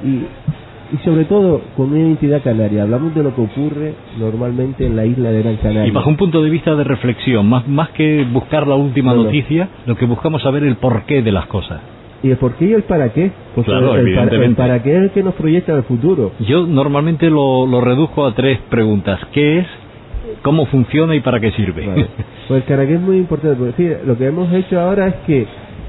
y, 0.04 0.98
sobre 1.06 1.24
todo 1.26 1.62
con 1.78 1.92
una 1.92 2.00
identidad 2.00 2.42
canaria. 2.44 2.84
Hablamos 2.84 3.16
de 3.16 3.24
lo 3.24 3.34
que 3.34 3.42
ocurre 3.42 3.94
normalmente 4.20 4.86
en 4.86 4.96
la 4.96 5.06
isla 5.06 5.32
de 5.32 5.42
Gran 5.42 5.56
Canaria. 5.58 5.88
Y 5.88 5.92
bajo 5.92 6.10
un 6.10 6.18
punto 6.18 6.44
de 6.44 6.50
vista 6.50 6.76
de 6.76 6.84
reflexión, 6.84 7.48
más, 7.48 7.68
más 7.68 7.90
que 7.92 8.26
buscar 8.26 8.68
la 8.68 8.76
última 8.76 9.14
noticia, 9.14 9.70
lo 9.86 9.96
que 9.96 10.06
buscamos 10.06 10.42
es 10.42 10.44
saber 10.44 10.64
el 10.64 10.76
porqué 10.76 11.22
de 11.22 11.32
las 11.32 11.46
cosas. 11.46 11.80
¿Y 12.24 12.30
el 12.30 12.38
por 12.38 12.54
qué 12.54 12.66
y 12.66 12.74
el 12.74 12.84
para 12.84 13.10
qué? 13.14 13.32
Pues 13.56 13.66
claro, 13.66 13.96
el, 13.96 14.02
evidentemente. 14.02 14.56
Para, 14.56 14.76
el, 14.76 14.82
para 14.82 14.84
qué 14.84 14.98
es 14.98 15.04
el 15.04 15.10
que 15.12 15.24
nos 15.24 15.34
proyecta 15.34 15.74
el 15.74 15.84
futuro. 15.84 16.34
Yo 16.40 16.68
normalmente 16.68 17.30
lo, 17.30 17.66
lo 17.66 17.82
reduzco 17.82 18.26
a 18.26 18.36
tres 18.36 18.60
preguntas. 18.70 19.20
¿Qué 19.32 19.60
es? 19.60 19.68
¿Cómo 20.42 20.66
funciona 20.68 21.16
y 21.16 21.22
para 21.22 21.40
qué 21.40 21.52
sirve? 21.52 22.08
Pues 22.48 22.64
el 22.68 22.88
qué 22.88 22.96
es 22.96 23.02
muy 23.02 23.18
importante. 23.18 23.56
Porque, 23.58 24.00
lo 24.06 24.18
que 24.18 24.26
hemos 24.26 24.52
hecho 24.54 24.80
ahora 24.80 25.08
es 25.08 25.16
que 25.26 25.46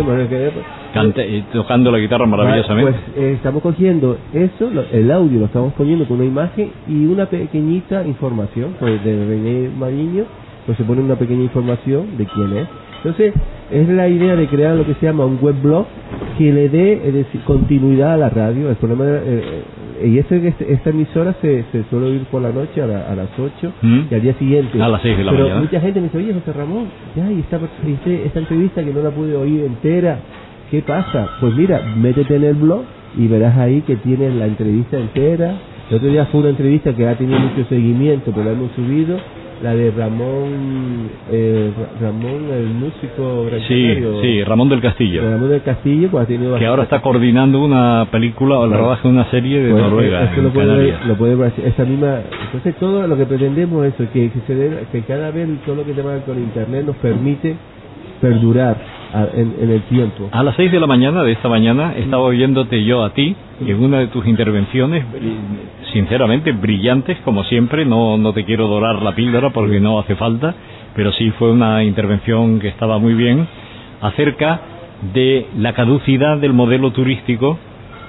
Cante, 0.92 1.44
tocando 1.52 1.90
la 1.90 1.98
guitarra 1.98 2.26
maravillosamente. 2.26 2.92
Pues 2.92 3.16
eh, 3.16 3.32
estamos 3.34 3.62
cogiendo 3.62 4.18
eso, 4.34 4.70
el 4.92 5.10
audio 5.10 5.40
lo 5.40 5.46
estamos 5.46 5.72
poniendo 5.74 6.04
con 6.06 6.16
una 6.16 6.26
imagen 6.26 6.70
y 6.88 7.06
una 7.06 7.26
pequeñita 7.26 8.04
información. 8.04 8.74
Pues 8.80 9.02
de 9.04 9.24
René 9.24 9.68
Mariño, 9.68 10.24
pues 10.66 10.76
se 10.78 10.84
pone 10.84 11.00
una 11.00 11.16
pequeña 11.16 11.42
información 11.42 12.16
de 12.18 12.26
quién 12.26 12.56
es. 12.56 12.68
Entonces, 13.02 13.34
es 13.70 13.88
la 13.88 14.08
idea 14.08 14.36
de 14.36 14.46
crear 14.48 14.76
lo 14.76 14.84
que 14.84 14.94
se 14.94 15.06
llama 15.06 15.24
un 15.24 15.38
webblog 15.40 15.86
que 16.38 16.52
le 16.52 16.68
dé 16.68 17.24
continuidad 17.44 18.14
a 18.14 18.16
la 18.16 18.30
radio. 18.30 18.70
El 18.70 18.76
problema 18.76 19.04
de, 19.04 19.16
eh, 19.18 19.62
eh, 20.02 20.08
y 20.08 20.18
este, 20.18 20.54
esta 20.68 20.90
emisora 20.90 21.34
se, 21.40 21.64
se 21.72 21.84
suele 21.84 22.06
oír 22.06 22.24
por 22.30 22.42
la 22.42 22.50
noche 22.50 22.82
a, 22.82 22.86
las 22.86 23.28
8 23.38 23.72
¿Mm? 23.82 24.00
y 24.10 24.14
al 24.14 24.22
día 24.22 24.34
siguiente. 24.34 24.82
A 24.82 24.88
las 24.88 25.02
6 25.02 25.18
de 25.18 25.24
la 25.24 25.32
Pero 25.32 25.60
mucha 25.60 25.80
gente 25.80 26.00
me 26.00 26.06
dice, 26.06 26.18
oye, 26.18 26.34
José 26.34 26.52
Ramón, 26.52 26.86
ya, 27.16 27.30
y 27.30 27.40
esta, 27.40 27.58
esta 28.26 28.38
entrevista 28.38 28.84
que 28.84 28.92
no 28.92 29.02
la 29.02 29.10
pude 29.10 29.36
oír 29.36 29.64
entera, 29.64 30.18
¿Qué 30.70 30.82
pasa? 30.82 31.28
Pues 31.40 31.52
mira, 31.56 31.82
métete 31.96 32.36
en 32.36 32.44
el 32.44 32.54
blog 32.54 32.84
y 33.18 33.26
verás 33.26 33.58
ahí 33.58 33.80
que 33.80 33.96
tienes 33.96 34.32
la 34.34 34.46
entrevista 34.46 34.96
entera. 34.98 35.56
El 35.90 35.96
otro 35.96 36.08
día 36.08 36.26
fue 36.26 36.40
una 36.42 36.50
entrevista 36.50 36.94
que 36.94 37.08
ha 37.08 37.16
tenido 37.16 37.40
mucho 37.40 37.68
seguimiento, 37.68 38.30
pero 38.32 38.44
la 38.44 38.52
hemos 38.52 38.70
subido. 38.72 39.18
La 39.62 39.74
de 39.74 39.90
Ramón, 39.90 41.10
eh, 41.30 41.70
Ramón, 42.00 42.48
el 42.50 42.68
músico 42.68 43.46
Sí, 43.68 43.94
sí, 44.22 44.44
Ramón 44.44 44.70
del 44.70 44.80
Castillo. 44.80 45.22
Ramón 45.22 45.50
del 45.50 45.62
Castillo, 45.62 46.08
pues 46.10 46.24
ha 46.24 46.26
tenido 46.26 46.56
Que 46.56 46.66
ahora 46.66 46.84
está 46.84 47.02
coordinando 47.02 47.62
una 47.62 48.06
película 48.10 48.58
o 48.58 48.64
el 48.64 48.72
rodaje 48.72 49.06
de 49.06 49.14
una 49.14 49.30
serie 49.30 49.60
de 49.60 49.70
pues, 49.70 49.82
Noruega. 49.82 50.32
Eso 50.32 50.40
lo 50.40 50.50
puede, 50.50 50.76
ver, 50.76 51.06
lo 51.06 51.14
puede 51.16 51.34
ver, 51.34 51.52
esa 51.62 51.84
misma. 51.84 52.20
Entonces, 52.46 52.74
todo 52.76 53.06
lo 53.06 53.16
que 53.18 53.26
pretendemos 53.26 53.84
es 53.86 53.94
que, 53.94 54.30
que, 54.30 54.40
se 54.46 54.86
que 54.92 55.02
cada 55.02 55.30
vez 55.30 55.46
todo 55.66 55.76
lo 55.76 55.84
que 55.84 55.92
tenga 55.92 56.18
con 56.20 56.38
Internet 56.38 56.86
nos 56.86 56.96
permite 56.96 57.54
perdurar 58.22 58.99
en, 59.12 59.70
el 59.70 59.82
tiempo. 59.82 60.28
A 60.32 60.42
las 60.42 60.56
6 60.56 60.70
de 60.72 60.80
la 60.80 60.86
mañana 60.86 61.22
de 61.22 61.32
esta 61.32 61.48
mañana 61.48 61.94
estaba 61.96 62.22
oyéndote 62.24 62.84
yo 62.84 63.04
a 63.04 63.10
ti 63.10 63.34
en 63.66 63.82
una 63.82 63.98
de 63.98 64.08
tus 64.08 64.26
intervenciones, 64.26 65.04
sinceramente 65.92 66.52
brillantes 66.52 67.18
como 67.24 67.44
siempre, 67.44 67.84
no, 67.84 68.16
no 68.16 68.32
te 68.32 68.44
quiero 68.44 68.68
dorar 68.68 69.02
la 69.02 69.14
píldora 69.14 69.50
porque 69.50 69.80
no 69.80 69.98
hace 69.98 70.16
falta, 70.16 70.54
pero 70.94 71.12
sí 71.12 71.30
fue 71.38 71.50
una 71.50 71.82
intervención 71.84 72.60
que 72.60 72.68
estaba 72.68 72.98
muy 72.98 73.14
bien 73.14 73.46
acerca 74.00 74.60
de 75.14 75.46
la 75.56 75.72
caducidad 75.72 76.38
del 76.38 76.52
modelo 76.52 76.92
turístico 76.92 77.58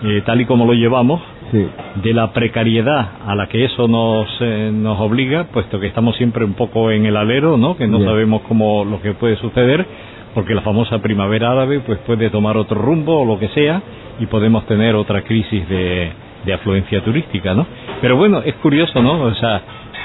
eh, 0.04 0.24
tal 0.26 0.42
y 0.42 0.46
como 0.46 0.66
lo 0.66 0.74
llevamos, 0.74 1.22
de 1.52 2.14
la 2.14 2.32
precariedad 2.32 3.10
a 3.28 3.36
la 3.36 3.48
que 3.48 3.66
eso 3.66 3.88
nos, 3.88 4.28
eh, 4.40 4.72
nos 4.74 5.00
obliga, 5.02 5.48
puesto 5.52 5.80
que 5.80 5.88
estamos 5.88 6.16
siempre 6.16 6.46
un 6.46 6.54
poco 6.54 6.92
en 6.92 7.06
el 7.06 7.18
alero, 7.18 7.58
¿no? 7.58 7.76
que 7.76 7.88
no 7.88 8.00
sabemos 8.04 8.42
cómo 8.48 8.86
lo 8.86 9.02
que 9.02 9.14
puede 9.14 9.36
suceder 9.36 9.86
porque 10.34 10.54
la 10.54 10.62
famosa 10.62 11.00
primavera 11.00 11.52
árabe 11.52 11.80
pues 11.80 12.00
puede 12.00 12.30
tomar 12.30 12.58
otro 12.58 12.82
rumbo 12.82 13.22
o 13.22 13.26
lo 13.26 13.40
que 13.40 13.50
sea 13.50 13.82
y 14.20 14.26
podemos 14.28 14.66
tener 14.66 14.96
otra 14.96 15.24
crisis 15.24 15.68
de, 15.68 16.12
de 16.46 16.54
afluencia 16.54 17.04
turística, 17.04 17.54
¿no? 17.54 17.66
Pero 18.02 18.18
bueno, 18.18 18.42
es 18.44 18.56
curioso, 18.56 19.02
¿no? 19.02 19.22
O 19.24 19.34
sea, 19.36 19.62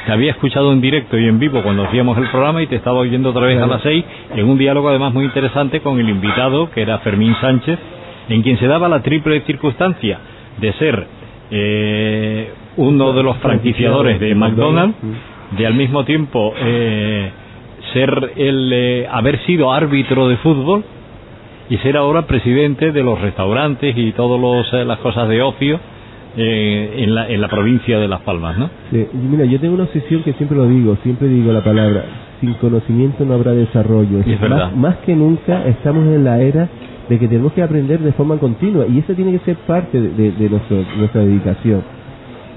te 0.06 0.12
había 0.12 0.30
escuchado 0.30 0.72
en 0.72 0.80
directo 0.80 1.18
y 1.18 1.26
en 1.26 1.38
vivo 1.38 1.62
cuando 1.62 1.84
hacíamos 1.84 2.16
el 2.18 2.28
programa 2.28 2.62
y 2.62 2.66
te 2.66 2.76
estaba 2.76 2.98
oyendo 2.98 3.30
otra 3.30 3.46
vez 3.46 3.60
a 3.60 3.66
las 3.66 3.82
seis 3.82 4.04
en 4.34 4.48
un 4.48 4.56
diálogo 4.58 4.88
además 4.88 5.12
muy 5.12 5.24
interesante 5.24 5.80
con 5.80 5.98
el 5.98 6.08
invitado 6.08 6.70
que 6.70 6.82
era 6.82 6.98
Fermín 6.98 7.34
Sánchez, 7.40 7.78
en 8.28 8.42
quien 8.42 8.58
se 8.58 8.66
daba 8.66 8.88
la 8.88 9.02
triple 9.02 9.40
circunstancia 9.42 10.18
de 10.58 10.72
ser 10.74 11.06
eh, 11.50 12.50
uno 12.76 13.12
de 13.12 13.22
los 13.22 13.36
franquiciadores 13.38 14.20
de 14.20 14.34
McDonald's, 14.34 14.96
de 15.56 15.66
al 15.66 15.74
mismo 15.74 16.04
tiempo 16.04 16.54
eh, 16.58 17.30
ser 17.96 18.32
el 18.36 18.70
eh, 18.74 19.08
haber 19.10 19.38
sido 19.46 19.72
árbitro 19.72 20.28
de 20.28 20.36
fútbol 20.36 20.84
y 21.70 21.78
ser 21.78 21.96
ahora 21.96 22.26
presidente 22.26 22.92
de 22.92 23.02
los 23.02 23.18
restaurantes 23.18 23.96
y 23.96 24.12
todas 24.12 24.66
eh, 24.74 24.84
las 24.84 24.98
cosas 24.98 25.26
de 25.28 25.40
ocio 25.40 25.80
eh, 26.36 26.96
en, 26.98 27.14
la, 27.14 27.26
en 27.30 27.40
la 27.40 27.48
provincia 27.48 27.98
de 27.98 28.06
Las 28.06 28.20
Palmas, 28.20 28.58
¿no? 28.58 28.68
mira, 28.90 29.46
yo 29.46 29.58
tengo 29.58 29.72
una 29.72 29.84
obsesión 29.84 30.22
que 30.22 30.34
siempre 30.34 30.58
lo 30.58 30.66
digo, 30.68 30.98
siempre 31.02 31.26
digo 31.28 31.50
la 31.50 31.64
palabra, 31.64 32.04
sin 32.42 32.52
conocimiento 32.54 33.24
no 33.24 33.32
habrá 33.32 33.52
desarrollo. 33.52 34.20
Es 34.20 34.38
verdad. 34.38 34.72
Más, 34.72 34.96
que 34.98 35.16
nunca 35.16 35.66
estamos 35.66 36.04
en 36.04 36.24
la 36.24 36.38
era 36.42 36.68
de 37.08 37.18
que 37.18 37.26
tenemos 37.26 37.54
que 37.54 37.62
aprender 37.62 38.00
de 38.00 38.12
forma 38.12 38.36
continua 38.36 38.84
y 38.86 38.98
eso 38.98 39.14
tiene 39.14 39.32
que 39.32 39.38
ser 39.46 39.56
parte 39.66 39.98
de, 39.98 40.32
de 40.32 40.50
nuestra 40.50 41.22
dedicación. 41.22 41.95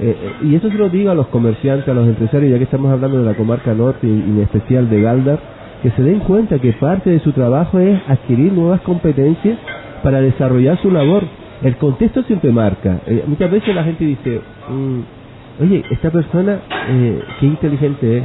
Eh, 0.02 0.16
eh, 0.18 0.34
y 0.44 0.56
eso 0.56 0.70
se 0.70 0.78
lo 0.78 0.90
digo 0.90 1.12
a 1.12 1.16
los 1.16 1.28
comerciantes, 1.28 1.88
a 1.90 1.94
los 1.94 2.08
empresarios, 2.08 2.52
ya 2.52 2.58
que 2.58 2.64
estamos 2.64 2.92
hablando 2.92 3.20
de 3.20 3.26
la 3.26 3.36
comarca 3.36 3.74
norte 3.74 4.08
y, 4.08 4.12
en 4.12 4.42
especial 4.42 4.90
de 4.90 5.02
Galdar, 5.02 5.40
que 5.84 5.92
se 5.92 6.02
den 6.02 6.20
cuenta 6.20 6.58
que 6.60 6.72
parte 6.74 7.10
de 7.10 7.20
su 7.20 7.34
trabajo 7.34 7.80
es 7.80 8.00
adquirir 8.08 8.54
nuevas 8.54 8.82
competencias 8.82 9.58
para 10.02 10.22
desarrollar 10.22 10.82
su 10.82 10.90
labor. 10.90 11.24
El 11.64 11.76
contexto 11.76 12.24
siempre 12.24 12.52
marca. 12.52 13.02
Eh, 13.08 13.24
muchas 13.28 13.52
veces 13.52 13.76
la 13.76 13.84
gente 13.84 14.06
dice, 14.06 14.40
mm, 14.70 15.64
oye, 15.64 15.84
esta 15.90 16.10
persona, 16.10 16.60
qué 17.40 17.46
inteligente 17.46 18.20
es. 18.20 18.24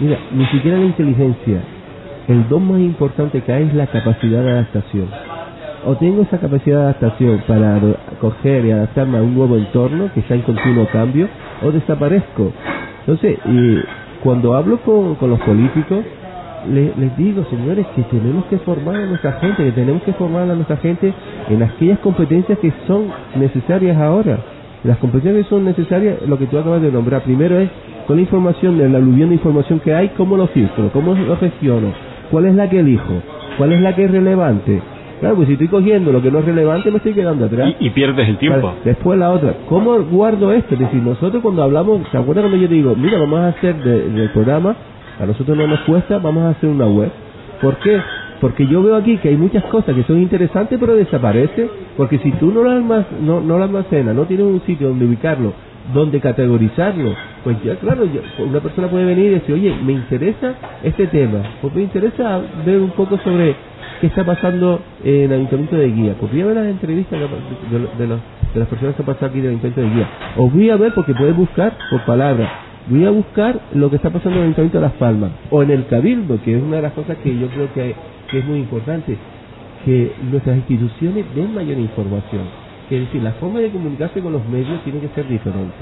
Mira, 0.00 0.18
ni 0.32 0.46
siquiera 0.46 0.78
la 0.78 0.84
inteligencia, 0.84 1.60
el 2.28 2.48
don 2.48 2.68
más 2.68 2.80
importante 2.80 3.40
que 3.40 3.52
hay 3.52 3.64
es 3.64 3.74
la 3.74 3.86
capacidad 3.86 4.42
de 4.42 4.50
adaptación. 4.50 5.06
O 5.86 5.94
tengo 5.96 6.22
esa 6.22 6.38
capacidad 6.38 6.76
de 6.76 6.82
adaptación 6.82 7.42
para 7.46 7.80
coger 8.20 8.64
y 8.66 8.70
adaptarme 8.70 9.18
a 9.18 9.22
un 9.22 9.34
nuevo 9.34 9.56
entorno 9.56 10.10
que 10.12 10.20
está 10.20 10.34
en 10.34 10.42
continuo 10.42 10.86
cambio, 10.92 11.28
o 11.62 11.72
desaparezco. 11.72 12.52
Entonces, 13.00 13.38
cuando 14.22 14.54
hablo 14.54 14.78
con, 14.82 15.14
con 15.14 15.30
los 15.30 15.40
políticos, 15.40 16.04
les 16.68 17.16
digo, 17.16 17.44
señores, 17.48 17.86
que 17.96 18.02
tenemos 18.02 18.44
que 18.46 18.58
formar 18.58 18.96
a 18.96 19.06
nuestra 19.06 19.32
gente, 19.40 19.64
que 19.64 19.72
tenemos 19.72 20.02
que 20.02 20.12
formar 20.12 20.42
a 20.42 20.54
nuestra 20.54 20.76
gente 20.76 21.12
en 21.48 21.62
aquellas 21.62 21.98
competencias 22.00 22.58
que 22.58 22.72
son 22.86 23.06
necesarias 23.36 23.96
ahora. 23.96 24.38
Las 24.84 24.98
competencias 24.98 25.44
que 25.44 25.50
son 25.50 25.64
necesarias, 25.64 26.16
lo 26.26 26.38
que 26.38 26.46
tú 26.46 26.58
acabas 26.58 26.82
de 26.82 26.92
nombrar, 26.92 27.22
primero 27.22 27.58
es 27.58 27.70
con 28.06 28.16
la 28.16 28.22
información, 28.22 28.78
la 28.92 28.98
aluvión 28.98 29.30
de 29.30 29.36
información 29.36 29.80
que 29.80 29.94
hay, 29.94 30.08
cómo 30.10 30.36
lo 30.36 30.48
filtro, 30.48 30.90
cómo 30.92 31.14
lo 31.14 31.36
gestiono, 31.36 31.92
cuál 32.30 32.46
es 32.46 32.54
la 32.54 32.68
que 32.68 32.80
elijo, 32.80 33.22
cuál 33.56 33.72
es 33.72 33.80
la 33.80 33.94
que 33.94 34.04
es 34.04 34.10
relevante. 34.10 34.82
Claro, 35.20 35.36
pues 35.36 35.46
si 35.48 35.52
estoy 35.52 35.68
cogiendo 35.68 36.12
lo 36.12 36.22
que 36.22 36.30
no 36.30 36.38
es 36.38 36.44
relevante, 36.46 36.90
me 36.90 36.96
estoy 36.96 37.12
quedando 37.12 37.44
atrás. 37.44 37.74
Y, 37.78 37.90
pierdes 37.90 38.28
el 38.28 38.38
tiempo. 38.38 38.74
después 38.84 39.18
la 39.18 39.30
otra, 39.30 39.54
¿cómo 39.68 40.00
guardo 40.02 40.52
esto? 40.52 40.74
Es 40.74 40.80
decir, 40.80 41.02
nosotros 41.02 41.42
cuando 41.42 41.62
hablamos, 41.62 42.00
¿se 42.10 42.18
acuerdan 42.18 42.44
cuando 42.44 42.58
yo 42.58 42.68
digo, 42.68 42.94
mira, 42.96 43.18
vamos 43.18 43.40
a 43.40 43.48
hacer 43.48 43.76
del 43.76 44.30
programa 44.30 44.74
a 45.20 45.26
nosotros 45.26 45.56
no 45.56 45.66
nos 45.66 45.80
cuesta, 45.80 46.18
vamos 46.18 46.44
a 46.44 46.50
hacer 46.50 46.70
una 46.70 46.86
web. 46.86 47.10
¿Por 47.60 47.76
qué? 47.76 48.00
Porque 48.40 48.66
yo 48.66 48.82
veo 48.82 48.96
aquí 48.96 49.18
que 49.18 49.28
hay 49.28 49.36
muchas 49.36 49.62
cosas 49.64 49.94
que 49.94 50.02
son 50.04 50.18
interesantes 50.18 50.78
pero 50.80 50.94
desaparecen, 50.94 51.68
porque 51.94 52.18
si 52.20 52.32
tú 52.32 52.50
no 52.50 52.64
las 52.64 52.82
no, 53.20 53.42
no 53.42 53.62
almacenas, 53.62 54.14
no 54.14 54.24
tienes 54.24 54.46
un 54.46 54.62
sitio 54.62 54.88
donde 54.88 55.04
ubicarlo, 55.04 55.52
donde 55.92 56.20
categorizarlo, 56.20 57.14
pues 57.44 57.62
ya 57.62 57.76
claro, 57.76 58.04
una 58.38 58.60
persona 58.60 58.88
puede 58.88 59.04
venir 59.04 59.26
y 59.26 59.34
decir, 59.34 59.54
oye, 59.54 59.74
me 59.84 59.92
interesa 59.92 60.54
este 60.82 61.06
tema, 61.08 61.42
pues 61.60 61.74
me 61.74 61.82
interesa 61.82 62.40
ver 62.64 62.78
un 62.78 62.90
poco 62.92 63.18
sobre 63.18 63.54
qué 64.00 64.06
está 64.06 64.24
pasando 64.24 64.80
en 65.04 65.24
el 65.24 65.32
Ayuntamiento 65.32 65.76
de 65.76 65.88
Guía, 65.88 66.14
pues 66.18 66.32
voy 66.32 66.40
a 66.40 66.46
ver 66.46 66.56
las 66.56 66.66
entrevistas 66.66 67.20
de, 67.20 68.08
las 68.54 68.68
personas 68.68 68.94
que 68.94 69.02
han 69.02 69.06
pasado 69.06 69.26
aquí 69.26 69.40
del 69.40 69.50
Ayuntamiento 69.50 69.80
de 69.82 69.90
Guía, 69.90 70.08
o 70.36 70.48
voy 70.48 70.70
a 70.70 70.76
ver 70.76 70.94
porque 70.94 71.14
puedes 71.14 71.36
buscar 71.36 71.76
por 71.90 72.04
palabras, 72.06 72.50
voy 72.88 73.04
a 73.04 73.10
buscar 73.10 73.60
lo 73.74 73.90
que 73.90 73.96
está 73.96 74.10
pasando 74.10 74.38
en 74.38 74.38
el 74.38 74.42
Ayuntamiento 74.44 74.78
de 74.78 74.84
Las 74.84 74.94
Palmas. 74.94 75.30
O 75.50 75.62
en 75.62 75.70
el 75.70 75.86
Cabildo, 75.86 76.40
que 76.42 76.56
es 76.56 76.62
una 76.62 76.76
de 76.76 76.82
las 76.82 76.92
cosas 76.92 77.18
que 77.18 77.38
yo 77.38 77.48
creo 77.48 77.72
que, 77.74 77.94
es 78.32 78.44
muy 78.46 78.60
importante, 78.60 79.16
que 79.84 80.12
nuestras 80.30 80.56
instituciones 80.56 81.26
den 81.34 81.54
mayor 81.54 81.78
información. 81.78 82.42
Es 82.90 83.00
decir, 83.00 83.22
la 83.22 83.32
forma 83.32 83.60
de 83.60 83.70
comunicarse 83.70 84.20
con 84.20 84.32
los 84.32 84.44
medios 84.48 84.82
tiene 84.82 85.00
que 85.00 85.08
ser 85.08 85.28
diferente. 85.28 85.76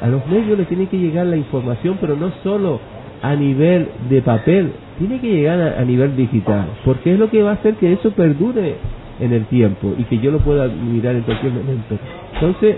A 0.00 0.08
los 0.08 0.26
medios 0.26 0.58
les 0.58 0.66
tiene 0.66 0.86
que 0.86 0.98
llegar 0.98 1.26
la 1.26 1.36
información, 1.36 1.98
pero 2.00 2.16
no 2.16 2.32
solo 2.42 2.80
a 3.22 3.34
nivel 3.36 3.88
de 4.08 4.22
papel, 4.22 4.72
tiene 5.00 5.20
que 5.20 5.28
llegar 5.28 5.60
a, 5.60 5.80
a 5.80 5.84
nivel 5.84 6.14
digital, 6.14 6.66
porque 6.84 7.14
es 7.14 7.18
lo 7.18 7.28
que 7.28 7.42
va 7.42 7.50
a 7.50 7.54
hacer 7.54 7.74
que 7.74 7.92
eso 7.92 8.12
perdure 8.12 8.76
en 9.18 9.32
el 9.32 9.46
tiempo 9.46 9.94
y 9.98 10.04
que 10.04 10.18
yo 10.18 10.30
lo 10.30 10.38
pueda 10.38 10.68
mirar 10.68 11.14
en 11.14 11.22
cualquier 11.22 11.52
momento. 11.52 11.96
Entonces, 12.34 12.76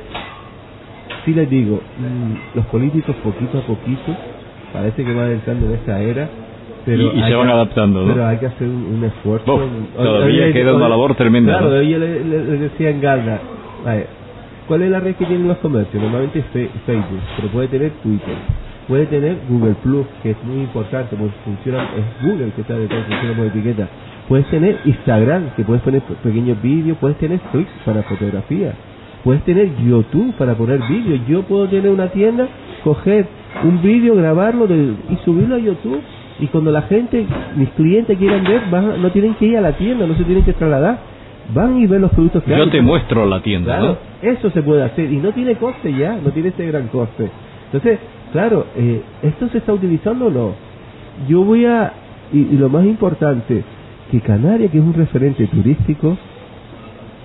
sí 1.25 1.35
les 1.35 1.51
digo, 1.51 1.77
mm, 1.77 2.57
los 2.57 2.67
políticos 2.67 3.15
poquito 3.23 3.59
a 3.59 3.63
poquito, 3.63 4.17
parece 4.73 5.05
que 5.05 5.13
van 5.13 5.33
entrando 5.33 5.67
en 5.67 5.73
esta 5.73 6.01
era, 6.01 6.29
pero 6.85 7.13
y, 7.13 7.23
se 7.23 7.35
van 7.35 7.49
adaptando, 7.49 8.05
¿no? 8.05 8.13
Pero 8.13 8.27
hay 8.27 8.39
que 8.39 8.47
hacer 8.47 8.69
un, 8.69 9.05
esfuerzo. 9.05 9.61
todavía 9.97 10.53
queda 10.53 10.75
una 10.75 10.89
labor 10.89 11.15
tremenda. 11.15 11.59
Claro, 11.59 11.83
yo 11.83 11.99
le, 11.99 12.09
decía 12.59 12.91
en 12.91 13.01
Galda, 13.01 13.41
¿cuál 14.67 14.83
es 14.83 14.91
la 14.91 15.01
red 15.01 15.15
que 15.15 15.25
tienen 15.27 15.47
los 15.47 15.59
comercios? 15.59 16.03
Normalmente 16.03 16.41
es 16.41 16.45
Facebook, 16.85 17.21
pero 17.37 17.49
puede 17.49 17.69
tener 17.69 17.91
Twitter, 18.03 18.35
puede 18.89 19.07
tener 19.07 19.39
Google 19.49 19.75
Plus, 19.83 20.07
que 20.23 20.31
es 20.31 20.45
muy 20.45 20.63
importante, 20.63 21.17
porque 21.17 21.35
funciona, 21.45 21.85
es 21.97 22.27
Google 22.27 22.53
que 22.55 22.61
está 22.63 22.77
detrás, 22.77 23.05
funciona 23.07 23.37
por 23.37 23.47
etiqueta. 23.47 23.89
Puedes 24.29 24.47
tener 24.47 24.79
Instagram, 24.85 25.51
que 25.57 25.65
puedes 25.65 25.83
poner 25.83 26.03
pequeños 26.03 26.61
vídeos, 26.63 26.97
puedes 26.99 27.17
tener 27.19 27.39
Twitch 27.53 27.69
para 27.85 28.03
fotografía 28.05 28.73
Puedes 29.25 29.43
tener 29.45 29.69
YouTube 29.77 30.35
para 30.35 30.55
poner 30.55 30.81
vídeos. 30.89 31.21
Yo 31.29 31.43
puedo 31.43 31.69
tener 31.69 31.91
una 31.91 32.09
tienda, 32.09 32.49
coger 32.83 33.27
un 33.63 33.81
vídeo, 33.81 34.17
grabarlo 34.17 34.67
y 34.67 35.17
subirlo 35.25 35.55
a 35.55 35.59
YouTube. 35.59 36.01
Y 36.41 36.47
cuando 36.49 36.73
la 36.73 36.83
gente, 36.83 37.25
mis 37.55 37.69
clientes 37.71 38.19
quieran 38.19 38.43
ver, 38.43 38.63
van, 38.71 39.01
no 39.01 39.11
tienen 39.13 39.35
que 39.35 39.47
ir 39.47 39.57
a 39.59 39.61
la 39.61 39.73
tienda, 39.73 40.07
no 40.07 40.15
se 40.15 40.25
tienen 40.25 40.45
que 40.45 40.53
trasladar. 40.55 40.99
Van 41.55 41.81
y 41.81 41.87
ven 41.87 42.01
los 42.01 42.11
productos 42.13 42.43
que 42.43 42.57
Yo 42.57 42.69
te 42.69 42.81
muestro 42.81 43.27
la 43.27 43.41
tienda. 43.43 43.79
Claro, 43.79 43.99
eso 44.23 44.51
se 44.51 44.63
puede 44.63 44.83
hacer 44.83 45.13
y 45.13 45.17
no 45.17 45.33
tiene 45.33 45.55
coste 45.57 45.93
ya, 45.93 46.19
no 46.23 46.31
tiene 46.31 46.49
ese 46.49 46.67
gran 46.67 46.89
coste. 46.89 47.29
Entonces, 47.73 48.01
claro, 48.33 48.67
eh, 48.77 49.03
¿esto 49.23 49.49
se 49.49 49.59
está 49.59 49.73
utilizando 49.73 50.27
o 50.27 50.31
no? 50.31 50.53
Yo 51.29 51.45
voy 51.45 51.65
a, 51.65 51.93
y, 52.33 52.39
y 52.39 52.57
lo 52.59 52.69
más 52.69 52.85
importante, 52.85 53.65
que 54.11 54.21
Canarias, 54.21 54.71
que 54.71 54.79
es 54.79 54.85
un 54.85 54.93
referente 54.93 55.47
turístico, 55.47 56.17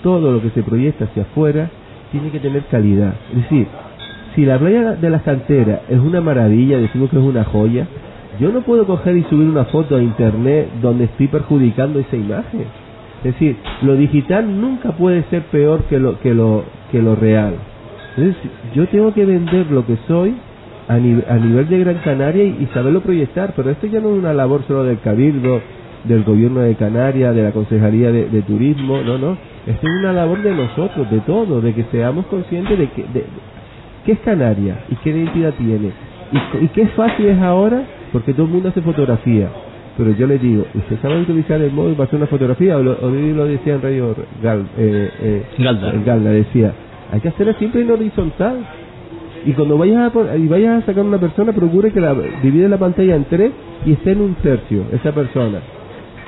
todo 0.04 0.32
lo 0.32 0.42
que 0.42 0.52
se 0.52 0.64
proyecta 0.64 1.06
hacia 1.06 1.24
afuera, 1.24 1.70
tiene 2.12 2.30
que 2.30 2.40
tener 2.40 2.64
calidad. 2.66 3.14
Es 3.32 3.44
decir, 3.44 3.68
si 4.36 4.46
la 4.46 4.58
playa 4.58 4.94
de 4.94 5.10
las 5.10 5.24
canteras 5.24 5.82
es 5.90 6.00
una 6.00 6.22
maravilla, 6.22 6.78
decimos 6.78 7.10
que 7.10 7.18
es 7.18 7.24
una 7.24 7.44
joya, 7.44 7.88
yo 8.40 8.52
no 8.52 8.62
puedo 8.62 8.86
coger 8.86 9.18
y 9.18 9.24
subir 9.24 9.48
una 9.48 9.66
foto 9.66 9.96
a 9.96 10.02
internet 10.02 10.70
donde 10.82 11.06
estoy 11.06 11.28
perjudicando 11.28 12.00
esa 12.00 12.16
imagen. 12.16 12.66
Es 13.24 13.34
decir, 13.34 13.58
lo 13.82 13.96
digital 13.96 14.62
nunca 14.62 14.92
puede 14.92 15.24
ser 15.24 15.42
peor 15.44 15.84
que 15.86 16.00
lo 16.00 16.20
que 16.20 16.34
lo 16.34 16.64
que 16.92 17.02
lo 17.02 17.16
real. 17.16 17.56
Entonces, 18.18 18.36
yo 18.74 18.88
tengo 18.88 19.14
que 19.14 19.26
vender 19.26 19.72
lo 19.72 19.86
que 19.86 19.98
soy 20.08 20.36
a, 20.88 20.96
a 20.96 20.98
nivel 20.98 21.70
de 21.70 21.80
Gran 21.80 21.98
Canaria 22.00 22.44
y, 22.44 22.68
saberlo 22.74 23.02
proyectar, 23.02 23.54
pero 23.56 23.70
esto 23.70 23.88
ya 23.88 24.00
no 24.00 24.10
es 24.10 24.20
una 24.20 24.34
labor 24.34 24.64
solo 24.68 24.84
del 24.84 25.00
cabildo, 25.00 25.62
del 26.04 26.24
gobierno 26.24 26.62
de 26.62 26.76
Canarias, 26.76 27.36
de 27.36 27.44
la 27.44 27.52
Consejería 27.52 28.12
de 28.12 28.42
Turismo, 28.44 29.02
no, 29.02 29.18
no 29.18 29.38
esta 29.68 29.86
es 29.86 29.94
una 30.00 30.14
labor 30.14 30.42
de 30.42 30.56
nosotros, 30.56 31.12
de 31.12 31.20
todos, 31.20 31.62
de 31.62 31.74
que 31.74 31.84
seamos 31.92 32.26
conscientes 32.28 32.80
de, 32.80 32.88
que, 32.88 33.02
de, 33.02 33.26
qué 34.06 34.14
es 34.14 34.20
Canaria 34.20 34.80
y 34.90 34.96
qué 34.96 35.10
identidad 35.10 35.54
tiene. 35.56 35.92
Y, 36.62 36.68
qué 36.70 36.88
fácil 36.88 37.26
es 37.26 37.42
ahora, 37.42 37.84
porque 38.14 38.34
todo 38.34 38.46
el 38.46 38.54
mundo 38.54 38.70
hace 38.70 38.82
fotografía. 38.82 39.50
Pero 39.98 40.12
yo 40.12 40.26
le 40.26 40.38
digo, 40.40 40.66
¿usted 40.74 40.98
sabe 41.02 41.20
utilizar 41.20 41.62
el 41.62 41.72
móvil 41.72 41.96
para 41.96 42.06
hacer 42.06 42.18
una 42.18 42.28
fotografía? 42.28 42.78
O 42.78 42.84
lo, 42.84 42.98
lo 43.02 43.46
decía 43.46 43.76
en 43.76 43.82
Radio 43.82 44.16
Gal, 44.42 44.68
eh, 44.78 45.10
eh, 45.22 45.44
Galda. 46.06 46.32
decía, 46.32 46.72
hay 47.12 47.20
que 47.22 47.30
hacerla 47.30 47.54
siempre 47.54 47.82
en 47.82 47.92
horizontal. 47.92 48.66
Y 49.46 49.54
cuando 49.54 49.78
vayas 49.78 50.14
a, 50.14 50.38
y 50.38 50.48
vayas 50.48 50.84
a 50.84 50.86
sacar 50.86 51.06
una 51.06 51.20
persona, 51.20 51.54
procure 51.54 51.92
que 51.92 52.02
la 52.02 52.14
divide 52.42 52.68
la 52.68 52.78
pantalla 52.78 53.16
en 53.16 53.26
tres 53.26 53.52
y 53.86 53.94
esté 53.94 54.12
en 54.12 54.22
un 54.22 54.36
tercio 54.36 54.84
esa 54.92 55.12
persona. 55.14 55.60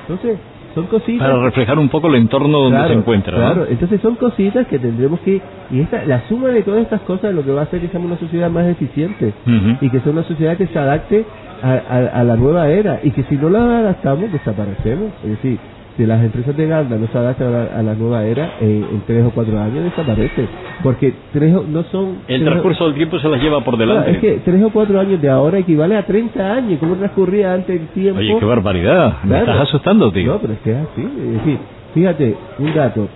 Entonces, 0.02 0.38
son 0.74 0.86
cositas. 0.86 1.28
Para 1.28 1.42
reflejar 1.42 1.78
un 1.78 1.88
poco 1.88 2.08
el 2.08 2.14
entorno 2.14 2.58
donde 2.58 2.86
se 2.86 2.92
encuentra. 2.92 3.36
Claro, 3.36 3.66
entonces 3.68 4.00
son 4.00 4.14
cositas 4.14 4.66
que 4.68 4.78
tendremos 4.78 5.20
que. 5.20 5.40
Y 5.70 5.80
esta, 5.80 6.04
la 6.04 6.26
suma 6.28 6.48
de 6.48 6.62
todas 6.62 6.82
estas 6.82 7.00
cosas 7.02 7.30
es 7.30 7.34
lo 7.34 7.44
que 7.44 7.52
va 7.52 7.60
a 7.60 7.64
hacer 7.64 7.80
que 7.80 7.88
seamos 7.88 8.10
una 8.10 8.20
sociedad 8.20 8.50
más 8.50 8.66
eficiente 8.66 9.32
y 9.80 9.90
que 9.90 10.00
sea 10.00 10.12
una 10.12 10.24
sociedad 10.24 10.56
que 10.56 10.66
se 10.68 10.78
adapte 10.78 11.24
a, 11.62 11.72
a, 12.20 12.24
la 12.24 12.36
nueva 12.36 12.68
era 12.68 13.00
y 13.02 13.10
que 13.10 13.24
si 13.24 13.36
no 13.36 13.50
la 13.50 13.78
adaptamos 13.80 14.32
desaparecemos. 14.32 15.10
Es 15.24 15.30
decir, 15.30 15.58
si 16.00 16.06
las 16.06 16.24
empresas 16.24 16.56
de 16.56 16.66
Ganda 16.66 16.96
no 16.96 17.06
se 17.08 17.18
adaptan 17.18 17.54
a 17.54 17.82
la, 17.82 17.94
nueva 17.94 18.24
era, 18.24 18.54
eh, 18.58 18.84
en 18.90 19.02
tres 19.06 19.22
o 19.26 19.30
cuatro 19.32 19.60
años 19.60 19.84
desaparecen. 19.84 20.48
Porque 20.82 21.12
tres 21.30 21.52
no 21.52 21.82
son... 21.84 22.20
El 22.26 22.42
transcurso 22.42 22.86
del 22.86 22.94
tiempo 22.94 23.18
se 23.18 23.28
las 23.28 23.42
lleva 23.42 23.62
por 23.62 23.76
delante. 23.76 24.12
es 24.12 24.18
que 24.18 24.40
tres 24.42 24.62
o 24.64 24.70
cuatro 24.70 24.98
años 24.98 25.20
de 25.20 25.28
ahora 25.28 25.58
equivale 25.58 25.98
a 25.98 26.06
30 26.06 26.54
años. 26.54 26.78
¿Cómo 26.80 26.94
transcurría 26.94 27.52
antes 27.52 27.78
el 27.78 27.88
tiempo? 27.88 28.18
Oye, 28.18 28.34
qué 28.38 28.44
barbaridad. 28.46 29.22
Me 29.24 29.40
estás 29.40 29.60
asustando, 29.60 30.10
tío. 30.10 30.32
No, 30.32 30.38
pero 30.38 30.54
es 30.54 30.60
que 30.60 30.70
es 30.70 30.78
así. 30.78 31.02
Es 31.02 31.32
decir, 31.34 31.58
fíjate, 31.92 32.36
un 32.58 32.74
dato. 32.74 33.08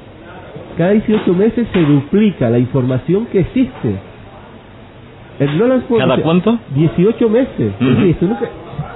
Cada 0.76 0.90
18 0.90 1.32
meses 1.32 1.66
se 1.72 1.80
duplica 1.80 2.50
la 2.50 2.58
información 2.58 3.26
que 3.32 3.40
existe. 3.40 3.94
¿Cada 5.98 6.18
cuánto? 6.18 6.58
18 6.74 7.28
meses. 7.30 7.72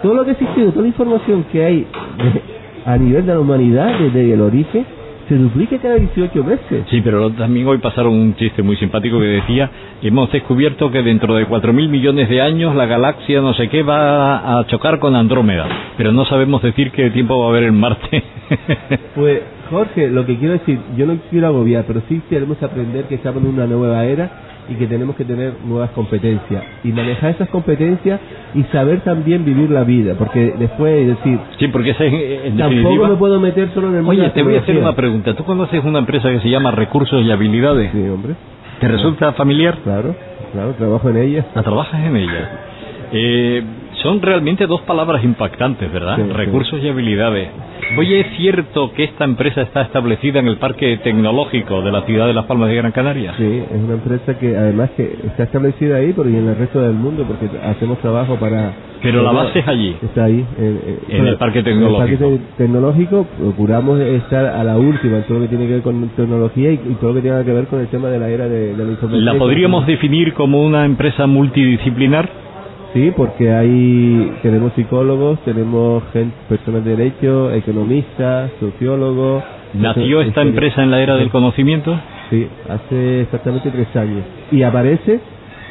todo 0.03 0.12
lo 0.12 0.27
que 0.27 0.33
existe, 0.33 0.62
toda 0.66 0.83
la 0.83 0.88
información 0.88 1.44
que 1.51 1.64
hay 1.64 1.87
a 2.85 2.97
nivel 2.97 3.27
de 3.27 3.35
la 3.35 3.41
humanidad 3.41 3.99
desde 3.99 4.33
el 4.33 4.41
origen 4.41 4.87
se 5.29 5.37
duplica 5.37 5.77
cada 5.79 5.97
18 5.97 6.43
veces. 6.43 6.85
Sí, 6.88 7.03
pero 7.03 7.31
también 7.31 7.67
hoy 7.67 7.79
pasaron 7.79 8.14
un 8.14 8.35
chiste 8.37 8.62
muy 8.62 8.77
simpático 8.77 9.19
que 9.19 9.27
decía, 9.27 9.71
hemos 10.03 10.33
descubierto 10.33 10.91
que 10.91 11.03
dentro 11.03 11.35
de 11.35 11.47
4.000 11.47 11.88
millones 11.88 12.31
de 12.31 12.41
años 12.41 12.75
la 12.75 12.87
galaxia 12.87 13.43
no 13.43 13.53
sé 13.53 13.69
qué 13.69 13.83
va 13.83 14.59
a 14.59 14.67
chocar 14.69 14.99
con 14.99 15.14
Andrómeda, 15.14 15.67
pero 15.99 16.12
no 16.12 16.25
sabemos 16.25 16.62
decir 16.62 16.91
qué 16.93 17.11
tiempo 17.11 17.38
va 17.38 17.47
a 17.47 17.49
haber 17.51 17.64
en 17.64 17.79
Marte. 17.79 18.23
pues 19.14 19.43
Jorge, 19.71 20.09
lo 20.09 20.25
que 20.25 20.37
quiero 20.38 20.55
decir, 20.55 20.79
yo 20.97 21.05
no 21.05 21.19
quiero 21.31 21.49
agobiar, 21.49 21.85
pero 21.87 22.01
sí 22.09 22.23
queremos 22.31 22.62
aprender 22.62 23.05
que 23.05 23.17
estamos 23.17 23.43
en 23.43 23.51
una 23.51 23.67
nueva 23.67 24.07
era 24.07 24.48
y 24.69 24.75
que 24.75 24.87
tenemos 24.87 25.17
que 25.17 25.25
tener 25.25 25.55
nuevas 25.65 25.91
competencias 25.91 26.63
y 26.85 26.89
manejar 26.93 27.31
esas 27.31 27.49
competencias 27.49 28.21
y 28.55 28.63
saber 28.65 29.01
también 29.01 29.45
vivir 29.45 29.71
la 29.71 29.85
vida, 29.85 30.15
porque 30.19 30.55
después 30.59 31.07
decir, 31.07 31.39
sí, 31.59 31.69
porque 31.69 31.95
en 31.99 32.57
tampoco 32.57 33.09
me 33.09 33.17
puedo 33.17 33.41
meter 33.41 33.71
solo 33.75 33.89
en 33.89 33.97
el 33.97 34.03
mundo. 34.03 34.23
Oye, 34.23 34.31
te 34.31 34.43
voy 34.43 34.57
a 34.57 34.61
hacer 34.61 34.77
una 34.77 34.95
pregunta. 34.95 35.35
¿Tú 35.35 35.45
conoces 35.45 35.85
una 35.85 35.99
empresa 35.99 36.31
que 36.31 36.41
se 36.41 36.51
llama 36.51 36.71
Recursos 36.71 37.23
y 37.25 37.31
Habilidades? 37.31 37.91
Sí, 37.93 38.09
hombre. 38.09 38.35
¿Te 38.81 38.89
resulta 38.89 39.33
familiar? 39.33 39.79
Claro, 39.83 40.15
claro, 40.53 40.73
trabajo 40.73 41.09
en 41.11 41.17
ella. 41.17 41.47
¿La 41.55 41.61
ah, 41.61 41.65
trabajas 41.65 42.01
en 42.01 42.17
ella? 42.17 42.51
Eh, 43.13 43.63
Son 44.03 44.23
realmente 44.23 44.67
dos 44.67 44.81
palabras 44.83 45.25
impactantes, 45.25 45.93
¿verdad? 45.93 46.19
Recursos 46.33 46.81
y 46.83 46.89
habilidades. 46.89 47.49
Oye, 47.97 48.21
¿es 48.21 48.27
cierto 48.37 48.93
que 48.93 49.05
esta 49.05 49.25
empresa 49.25 49.63
está 49.63 49.83
establecida 49.83 50.39
en 50.39 50.47
el 50.47 50.59
Parque 50.59 50.99
Tecnológico 51.03 51.83
de 51.83 51.91
la 51.91 52.03
ciudad 52.03 52.27
de 52.27 52.35
Las 52.35 52.45
Palmas 52.45 52.69
de 52.69 52.77
Gran 52.77 52.93
Canaria? 52.93 53.35
Sí, 53.37 53.45
es 53.45 53.83
una 53.83 53.95
empresa 53.95 54.39
que 54.39 54.57
además 54.57 54.91
que 54.97 55.05
está 55.27 55.45
establecida 55.45 55.97
ahí, 55.97 56.13
pero 56.15 56.29
y 56.29 56.37
en 56.37 56.49
el 56.49 56.57
resto 56.57 56.81
del 56.81 56.93
mundo, 56.93 57.25
porque 57.27 57.49
hacemos 57.59 57.99
trabajo 57.99 58.37
para... 58.37 58.73
Pero 59.03 59.23
la 59.23 59.33
base 59.33 59.61
es 59.61 59.69
allí. 59.69 59.97
Está 60.03 60.25
ahí. 60.25 60.45
En, 61.09 61.27
el 61.27 61.37
Parque 61.37 61.63
Tecnológico. 61.63 62.27
En 62.27 62.33
el 62.33 62.39
Parque 62.39 62.55
Tecnológico 62.57 63.27
procuramos 63.39 64.01
estar 64.01 64.45
a 64.47 64.63
la 64.65 64.77
última 64.77 65.19
en 65.19 65.23
todo 65.25 65.39
lo 65.39 65.45
que 65.45 65.49
tiene 65.49 65.67
que 65.67 65.73
ver 65.75 65.83
con 65.83 66.09
tecnología 66.11 66.73
y, 66.73 66.79
todo 67.01 67.11
lo 67.11 67.17
que 67.17 67.23
tiene 67.23 67.45
que 67.45 67.53
ver 67.53 67.67
con 67.67 67.81
el 67.81 67.89
tema 67.89 68.09
de 68.09 68.19
la 68.19 68.29
era 68.29 68.49
de, 68.49 68.75
de 68.75 68.85
la 68.85 68.91
información. 68.91 69.25
¿La 69.25 69.35
podríamos 69.35 69.87
definir 69.87 70.35
como 70.35 70.63
una 70.63 70.85
empresa 70.85 71.27
multidisciplinar? 71.27 72.48
Sí, 72.94 73.12
porque 73.14 73.53
ahí 73.53 74.33
tenemos 74.42 74.72
psicólogos, 74.72 75.38
tenemos 75.44 76.03
gente, 76.12 76.35
personas 76.48 76.85
de 76.85 76.96
derecho, 76.96 77.53
economistas, 77.53 78.51
sociólogos. 78.61 79.44
¿Nació 79.74 80.22
esta 80.22 80.40
empresa 80.40 80.83
en 80.83 80.90
la 80.90 81.03
era 81.03 81.16
del 81.16 81.31
conocimiento? 81.31 81.94
Sí, 82.31 82.46
hace 82.68 83.22
exactamente 83.22 83.70
tres 83.70 83.94
años. 83.94 84.24
Y 84.51 84.62
aparece 84.62 85.20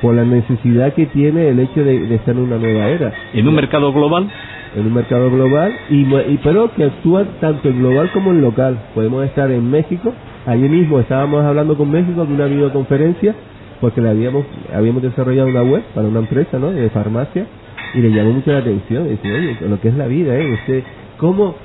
por 0.02 0.14
la 0.14 0.24
necesidad 0.24 0.94
que 0.94 1.08
tiene 1.08 1.50
el 1.50 1.60
hecho 1.60 1.84
de, 1.84 2.14
estar 2.14 2.36
en 2.36 2.42
una 2.42 2.58
nueva 2.58 2.88
era. 2.88 3.12
¿En 3.34 3.48
un 3.48 3.56
mercado 3.56 3.92
global? 3.92 4.30
En 4.76 4.86
un 4.86 4.94
mercado 4.94 5.32
global, 5.32 5.74
y, 5.90 6.02
y 6.02 6.40
pero 6.44 6.72
que 6.76 6.84
actúa 6.84 7.24
tanto 7.40 7.70
en 7.70 7.80
global 7.80 8.12
como 8.12 8.30
en 8.30 8.42
local. 8.42 8.78
Podemos 8.94 9.26
estar 9.26 9.50
en 9.50 9.72
México, 9.72 10.14
allí 10.46 10.70
mismo 10.70 11.00
estábamos 11.00 11.44
hablando 11.44 11.76
con 11.76 11.90
México 11.90 12.26
de 12.26 12.34
una 12.34 12.46
videoconferencia 12.46 13.34
porque 13.82 14.02
le 14.02 14.10
habíamos 14.10 14.46
habíamos 14.74 15.02
desarrollado 15.02 15.48
una 15.48 15.64
web 15.64 15.84
para 15.94 16.08
una 16.08 16.20
empresa 16.20 16.60
¿no? 16.60 16.72
de 16.72 16.90
farmacia 16.90 17.46
y 17.94 18.00
le 18.00 18.12
llamó 18.12 18.34
mucho 18.34 18.52
la 18.52 18.60
atención 18.60 19.08
dice 19.08 19.32
oye 19.32 19.58
lo 19.68 19.80
que 19.80 19.90
es 19.90 19.96
la 19.96 20.08
vida 20.08 20.38
eh 20.38 20.54
usted 20.54 20.84
cómo 21.18 21.56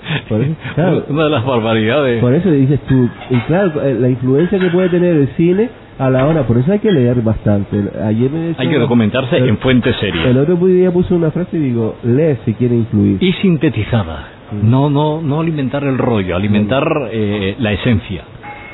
Una 1.08 1.24
de 1.24 1.30
las 1.30 1.44
barbaridades. 1.44 2.20
Por 2.20 2.34
eso 2.34 2.50
dices 2.50 2.80
tú, 2.88 3.08
y 3.30 3.36
claro, 3.46 3.82
eh, 3.82 3.96
la 3.98 4.08
influencia 4.08 4.58
que 4.58 4.68
puede 4.68 4.88
tener 4.88 5.16
el 5.16 5.28
cine 5.36 5.68
a 5.98 6.10
la 6.10 6.26
hora, 6.26 6.42
por 6.46 6.58
eso 6.58 6.72
hay 6.72 6.80
que 6.80 6.90
leer 6.90 7.22
bastante. 7.22 7.76
Ayer 8.04 8.30
hay 8.58 8.68
que 8.68 8.78
documentarse 8.78 9.36
en 9.36 9.58
fuentes 9.58 9.96
serias. 9.96 10.26
El 10.26 10.38
otro 10.38 10.56
día 10.56 10.90
puse 10.90 11.14
una 11.14 11.30
frase 11.30 11.56
y 11.56 11.60
digo, 11.60 11.96
lee 12.02 12.36
si 12.44 12.54
quiere 12.54 12.74
influir. 12.74 13.22
Y 13.22 13.32
sintetizada. 13.34 14.28
No, 14.62 14.90
no, 14.90 15.20
no 15.20 15.40
alimentar 15.40 15.82
el 15.84 15.98
rollo, 15.98 16.36
alimentar 16.36 16.84
eh, 17.10 17.56
la 17.58 17.72
esencia 17.72 18.24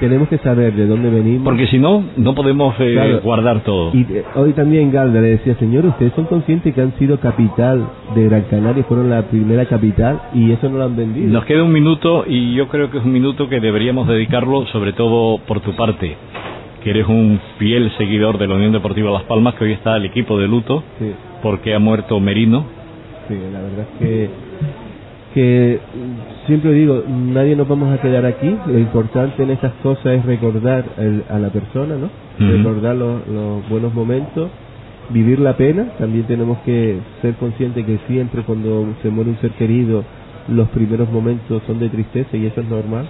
tenemos 0.01 0.29
que 0.29 0.39
saber 0.39 0.73
de 0.75 0.87
dónde 0.87 1.11
venimos. 1.11 1.45
Porque 1.45 1.67
si 1.69 1.79
no, 1.79 2.03
no 2.17 2.35
podemos 2.35 2.75
eh, 2.79 3.21
guardar 3.23 3.61
todo. 3.61 3.91
Y 3.95 4.01
eh, 4.11 4.25
hoy 4.35 4.53
también 4.55 4.91
Galda 4.91 5.21
le 5.21 5.29
decía, 5.29 5.55
señor, 5.57 5.85
ustedes 5.87 6.13
son 6.15 6.25
conscientes 6.25 6.75
que 6.75 6.81
han 6.81 6.99
sido 6.99 7.21
capital 7.21 7.87
de 8.15 8.25
Gran 8.25 8.43
Canaria, 8.51 8.83
fueron 8.85 9.11
la 9.11 9.23
primera 9.23 9.67
capital 9.67 10.21
y 10.35 10.51
eso 10.51 10.69
no 10.69 10.79
lo 10.79 10.85
han 10.85 10.97
vendido. 10.97 11.29
Nos 11.29 11.45
queda 11.45 11.63
un 11.63 11.73
minuto 11.73 12.25
y 12.27 12.55
yo 12.55 12.69
creo 12.69 12.91
que 12.91 12.99
es 12.99 13.05
un 13.05 13.13
minuto 13.13 13.49
que 13.49 13.61
deberíamos 13.61 14.09
dedicarlo 14.09 14.67
sobre 14.69 14.95
todo 14.95 15.39
por 15.47 15.61
tu 15.61 15.77
parte, 15.77 16.17
que 16.83 16.91
eres 16.91 17.07
un 17.07 17.39
fiel 17.59 17.93
seguidor 17.99 18.39
de 18.39 18.49
la 18.49 18.55
Unión 18.55 18.73
Deportiva 18.73 19.11
Las 19.11 19.25
Palmas, 19.25 19.55
que 19.55 19.65
hoy 19.65 19.73
está 19.73 19.97
el 19.97 20.07
equipo 20.07 20.39
de 20.39 20.49
luto 20.49 20.83
porque 21.43 21.75
ha 21.75 21.79
muerto 21.79 22.19
Merino. 22.19 22.65
Sí, 23.29 23.35
la 23.53 23.61
verdad 23.61 23.87
es 23.93 23.99
que 23.99 24.50
que 25.35 25.79
siempre 26.47 26.73
digo, 26.73 27.05
nadie 27.09 27.55
nos 27.55 27.69
vamos 27.69 27.93
a 27.93 28.03
quedar 28.03 28.27
aquí, 28.27 28.57
lo 28.67 28.79
importante 28.79 29.43
en 29.43 29.51
estas 29.51 29.73
cosas 29.83 30.19
es 30.19 30.25
recordar 30.25 30.85
a 31.29 31.39
la 31.39 31.51
persona, 31.51 31.97
¿no? 31.97 32.11
Recordar 32.39 32.97
los, 32.97 33.69
buenos 33.69 33.95
momentos, 33.95 34.51
vivir 35.11 35.39
la 35.39 35.57
pena, 35.57 35.93
también 35.99 36.25
tenemos 36.25 36.59
que 36.61 36.99
ser 37.23 37.35
conscientes 37.35 37.85
que 37.85 37.99
siempre 38.09 38.43
cuando 38.43 38.89
se 39.03 39.11
muere 39.11 39.31
un 39.31 39.39
ser 39.39 39.53
querido, 39.53 40.05
los 40.49 40.69
primeros 40.71 41.11
momentos 41.11 41.63
son 41.67 41.79
de 41.79 41.89
tristeza 41.91 42.37
y 42.37 42.47
eso 42.47 42.61
es 42.61 42.69
normal, 42.69 43.07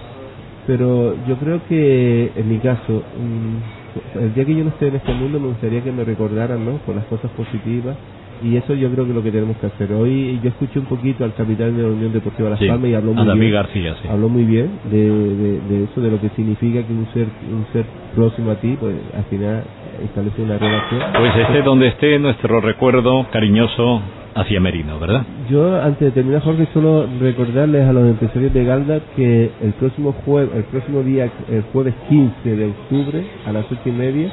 pero 0.67 1.15
yo 1.27 1.37
creo 1.37 1.61
que 1.67 2.31
en 2.35 2.49
mi 2.49 2.57
caso, 2.57 3.01
mm, 3.17 4.19
el 4.19 4.33
día 4.35 4.45
que 4.45 4.55
yo 4.55 4.63
no 4.63 4.69
esté 4.69 4.87
en 4.89 4.95
este 4.95 5.13
mundo 5.13 5.39
me 5.39 5.47
gustaría 5.47 5.81
que 5.81 5.91
me 5.91 6.03
recordaran, 6.03 6.63
¿no? 6.63 6.73
Por 6.85 6.95
las 6.95 7.05
cosas 7.05 7.31
positivas, 7.31 7.97
y 8.43 8.55
eso 8.57 8.73
yo 8.73 8.89
creo 8.91 9.05
que 9.05 9.11
es 9.11 9.15
lo 9.15 9.23
que 9.23 9.31
tenemos 9.31 9.57
que 9.57 9.67
hacer. 9.67 9.91
Hoy 9.93 10.39
yo 10.43 10.49
escuché 10.49 10.79
un 10.79 10.85
poquito 10.85 11.23
al 11.23 11.33
capitán 11.33 11.75
de 11.75 11.83
la 11.83 11.89
Unión 11.89 12.11
Deportiva 12.11 12.49
Las 12.49 12.59
Palmas 12.59 12.89
y 12.89 12.93
habló 12.93 13.13
muy 13.13 13.39
bien. 13.39 13.53
García, 13.53 13.95
Habló 14.09 14.29
muy 14.29 14.43
bien 14.43 14.69
de, 14.89 15.59
de, 15.69 15.83
eso, 15.83 16.01
de 16.01 16.11
lo 16.11 16.19
que 16.19 16.29
significa 16.29 16.85
que 16.85 16.93
un 16.93 17.07
ser 17.13 17.27
un 17.51 17.65
ser 17.73 17.85
próximo 18.15 18.51
a 18.51 18.55
ti, 18.55 18.77
pues 18.79 18.95
al 19.15 19.23
final 19.25 19.63
establece 20.03 20.41
una 20.41 20.57
relación. 20.57 21.01
Pues 21.17 21.35
esté 21.35 21.61
donde 21.61 21.87
esté 21.87 22.19
nuestro 22.19 22.61
recuerdo 22.61 23.27
cariñoso 23.31 24.01
hacia 24.35 24.59
Merino, 24.59 24.99
¿verdad? 24.99 25.23
Yo, 25.49 25.81
antes 25.81 25.99
de 25.99 26.11
terminar, 26.11 26.41
Jorge, 26.41 26.67
solo 26.73 27.05
recordarles 27.19 27.87
a 27.87 27.93
los 27.93 28.07
empresarios 28.07 28.53
de 28.53 28.63
Galda 28.63 28.99
que 29.15 29.51
el 29.61 29.73
próximo 29.73 30.13
jueves, 30.25 30.55
el 30.55 30.63
próximo 30.65 31.03
día, 31.03 31.29
el 31.49 31.63
jueves 31.73 31.93
15 32.09 32.55
de 32.55 32.65
octubre, 32.67 33.25
a 33.45 33.51
las 33.51 33.65
ocho 33.65 33.81
y 33.85 33.91
media, 33.91 34.31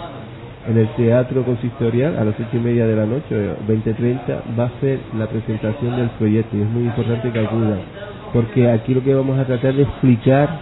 en 0.69 0.77
el 0.77 0.89
Teatro 0.97 1.45
Consistorial 1.45 2.17
a 2.19 2.25
las 2.25 2.35
ocho 2.39 2.51
y 2.53 2.59
media 2.59 2.87
de 2.87 2.95
la 2.95 3.07
noche, 3.07 3.35
20.30, 3.67 4.59
va 4.59 4.65
a 4.65 4.81
ser 4.81 5.01
la 5.17 5.27
presentación 5.27 5.97
del 5.97 6.11
proyecto. 6.11 6.57
Y 6.57 6.61
es 6.61 6.69
muy 6.69 6.85
importante 6.85 7.33
que 7.33 7.39
acudan, 7.39 7.79
porque 8.35 8.71
aquí 8.71 8.95
lo 8.95 9.03
que 9.03 9.15
vamos 9.15 9.39
a 9.39 9.47
tratar 9.47 9.75
de 9.75 9.83
explicar 9.83 10.61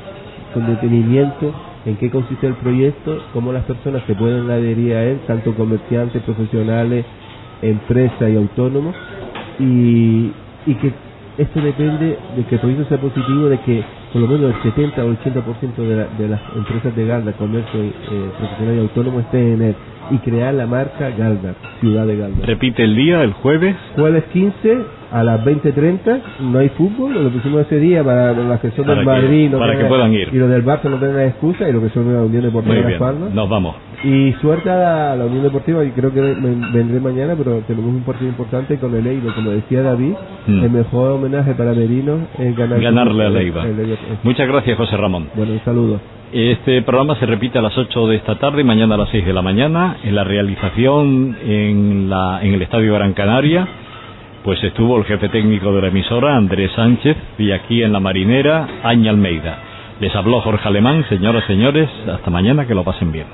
con 0.54 0.66
detenimiento 0.66 1.52
en 1.84 1.96
qué 1.96 2.10
consiste 2.10 2.46
el 2.46 2.54
proyecto, 2.54 3.18
cómo 3.32 3.52
las 3.52 3.64
personas 3.64 4.02
se 4.06 4.14
pueden 4.14 4.48
adherir 4.48 4.94
a 4.94 5.02
él, 5.02 5.18
tanto 5.26 5.54
comerciantes, 5.54 6.22
profesionales, 6.22 7.04
empresas 7.62 8.30
y 8.30 8.36
autónomos, 8.36 8.94
y, 9.58 10.30
y 10.66 10.74
que 10.80 10.92
esto 11.38 11.60
depende 11.60 12.16
de 12.36 12.44
que 12.44 12.54
el 12.54 12.60
proyecto 12.60 12.88
sea 12.88 12.98
positivo, 12.98 13.48
de 13.48 13.58
que 13.60 13.82
por 14.12 14.22
lo 14.22 14.28
menos 14.28 14.54
el 14.54 14.62
70 14.62 15.04
o 15.04 15.08
el 15.08 15.18
80% 15.18 15.74
de, 15.76 16.06
de 16.22 16.28
las 16.28 16.40
empresas 16.54 16.94
de 16.94 17.06
Galda, 17.06 17.32
comercio 17.32 17.80
eh, 17.80 17.92
profesional 18.38 18.76
y 18.76 18.80
autónomo 18.80 19.20
estén 19.20 19.54
en 19.54 19.62
él 19.62 19.74
y 20.10 20.18
crear 20.18 20.54
la 20.54 20.66
marca 20.66 21.10
Galda, 21.10 21.54
Ciudad 21.80 22.06
de 22.06 22.16
Galda. 22.16 22.46
Repite 22.46 22.84
el 22.84 22.94
día, 22.94 23.22
el 23.22 23.32
jueves. 23.32 23.76
Jueves 23.96 24.24
15 24.32 24.78
a 25.12 25.22
las 25.22 25.44
20.30, 25.44 26.20
no 26.40 26.58
hay 26.58 26.68
fútbol, 26.70 27.14
lo 27.22 27.30
pusimos 27.30 27.62
ese 27.62 27.78
día 27.78 28.02
para 28.02 28.32
las 28.32 28.60
que 28.60 28.70
son 28.72 28.86
del 28.86 29.04
Madrid 29.04 29.50
para 29.52 29.78
que 29.78 29.84
puedan 29.84 30.12
ir. 30.12 30.28
y 30.32 30.36
los 30.36 30.50
del 30.50 30.64
Barça 30.64 30.84
no 30.84 30.98
tengan 30.98 31.26
excusa 31.26 31.68
y 31.68 31.72
lo 31.72 31.80
que 31.80 31.90
son 31.90 32.08
de 32.08 32.14
la 32.14 32.22
Unión 32.22 32.42
Deportiva 32.42 32.74
de 32.74 32.98
Palmas. 32.98 33.32
Nos 33.32 33.48
vamos. 33.48 33.76
Y 34.04 34.32
suerte 34.40 34.68
a 34.70 35.16
la 35.16 35.24
Unión 35.24 35.42
Deportiva, 35.42 35.84
y 35.84 35.90
creo 35.90 36.12
que 36.12 36.20
vendré 36.20 37.00
mañana, 37.00 37.34
pero 37.36 37.60
tenemos 37.66 37.90
un 37.94 38.02
partido 38.02 38.28
importante 38.28 38.78
con 38.78 38.94
el 38.94 39.06
Eibar, 39.06 39.34
como 39.34 39.50
decía 39.50 39.82
David, 39.82 40.14
mm. 40.46 40.64
el 40.64 40.70
mejor 40.70 41.12
homenaje 41.12 41.54
para 41.54 41.72
Merino 41.72 42.18
es 42.38 42.56
ganar 42.56 42.80
ganarle 42.80 43.26
a 43.26 43.30
Leiva. 43.30 43.64
Muchas 44.22 44.48
gracias, 44.48 44.76
José 44.76 44.96
Ramón. 44.96 45.28
Bueno, 45.34 45.52
un 45.52 45.60
saludo. 45.60 46.00
Este 46.32 46.82
programa 46.82 47.14
se 47.20 47.26
repite 47.26 47.58
a 47.58 47.62
las 47.62 47.78
8 47.78 48.08
de 48.08 48.16
esta 48.16 48.34
tarde 48.34 48.62
y 48.62 48.64
mañana 48.64 48.96
a 48.96 48.98
las 48.98 49.10
6 49.10 49.24
de 49.24 49.32
la 49.32 49.42
mañana. 49.42 49.98
En 50.02 50.16
la 50.16 50.24
realización 50.24 51.36
en, 51.40 52.10
la, 52.10 52.40
en 52.42 52.54
el 52.54 52.62
Estadio 52.62 52.94
Gran 52.94 53.12
Canaria, 53.12 53.66
pues 54.42 54.62
estuvo 54.64 54.98
el 54.98 55.04
jefe 55.04 55.28
técnico 55.28 55.72
de 55.72 55.82
la 55.82 55.88
emisora, 55.88 56.36
Andrés 56.36 56.72
Sánchez, 56.74 57.16
y 57.38 57.52
aquí 57.52 57.80
en 57.82 57.92
la 57.92 58.00
marinera, 58.00 58.66
Aña 58.82 59.10
Almeida. 59.10 59.58
Les 60.00 60.14
habló 60.16 60.40
Jorge 60.40 60.66
Alemán, 60.68 61.04
señoras 61.08 61.44
y 61.44 61.46
señores, 61.46 61.88
hasta 62.12 62.28
mañana, 62.28 62.66
que 62.66 62.74
lo 62.74 62.82
pasen 62.82 63.12
bien. 63.12 63.26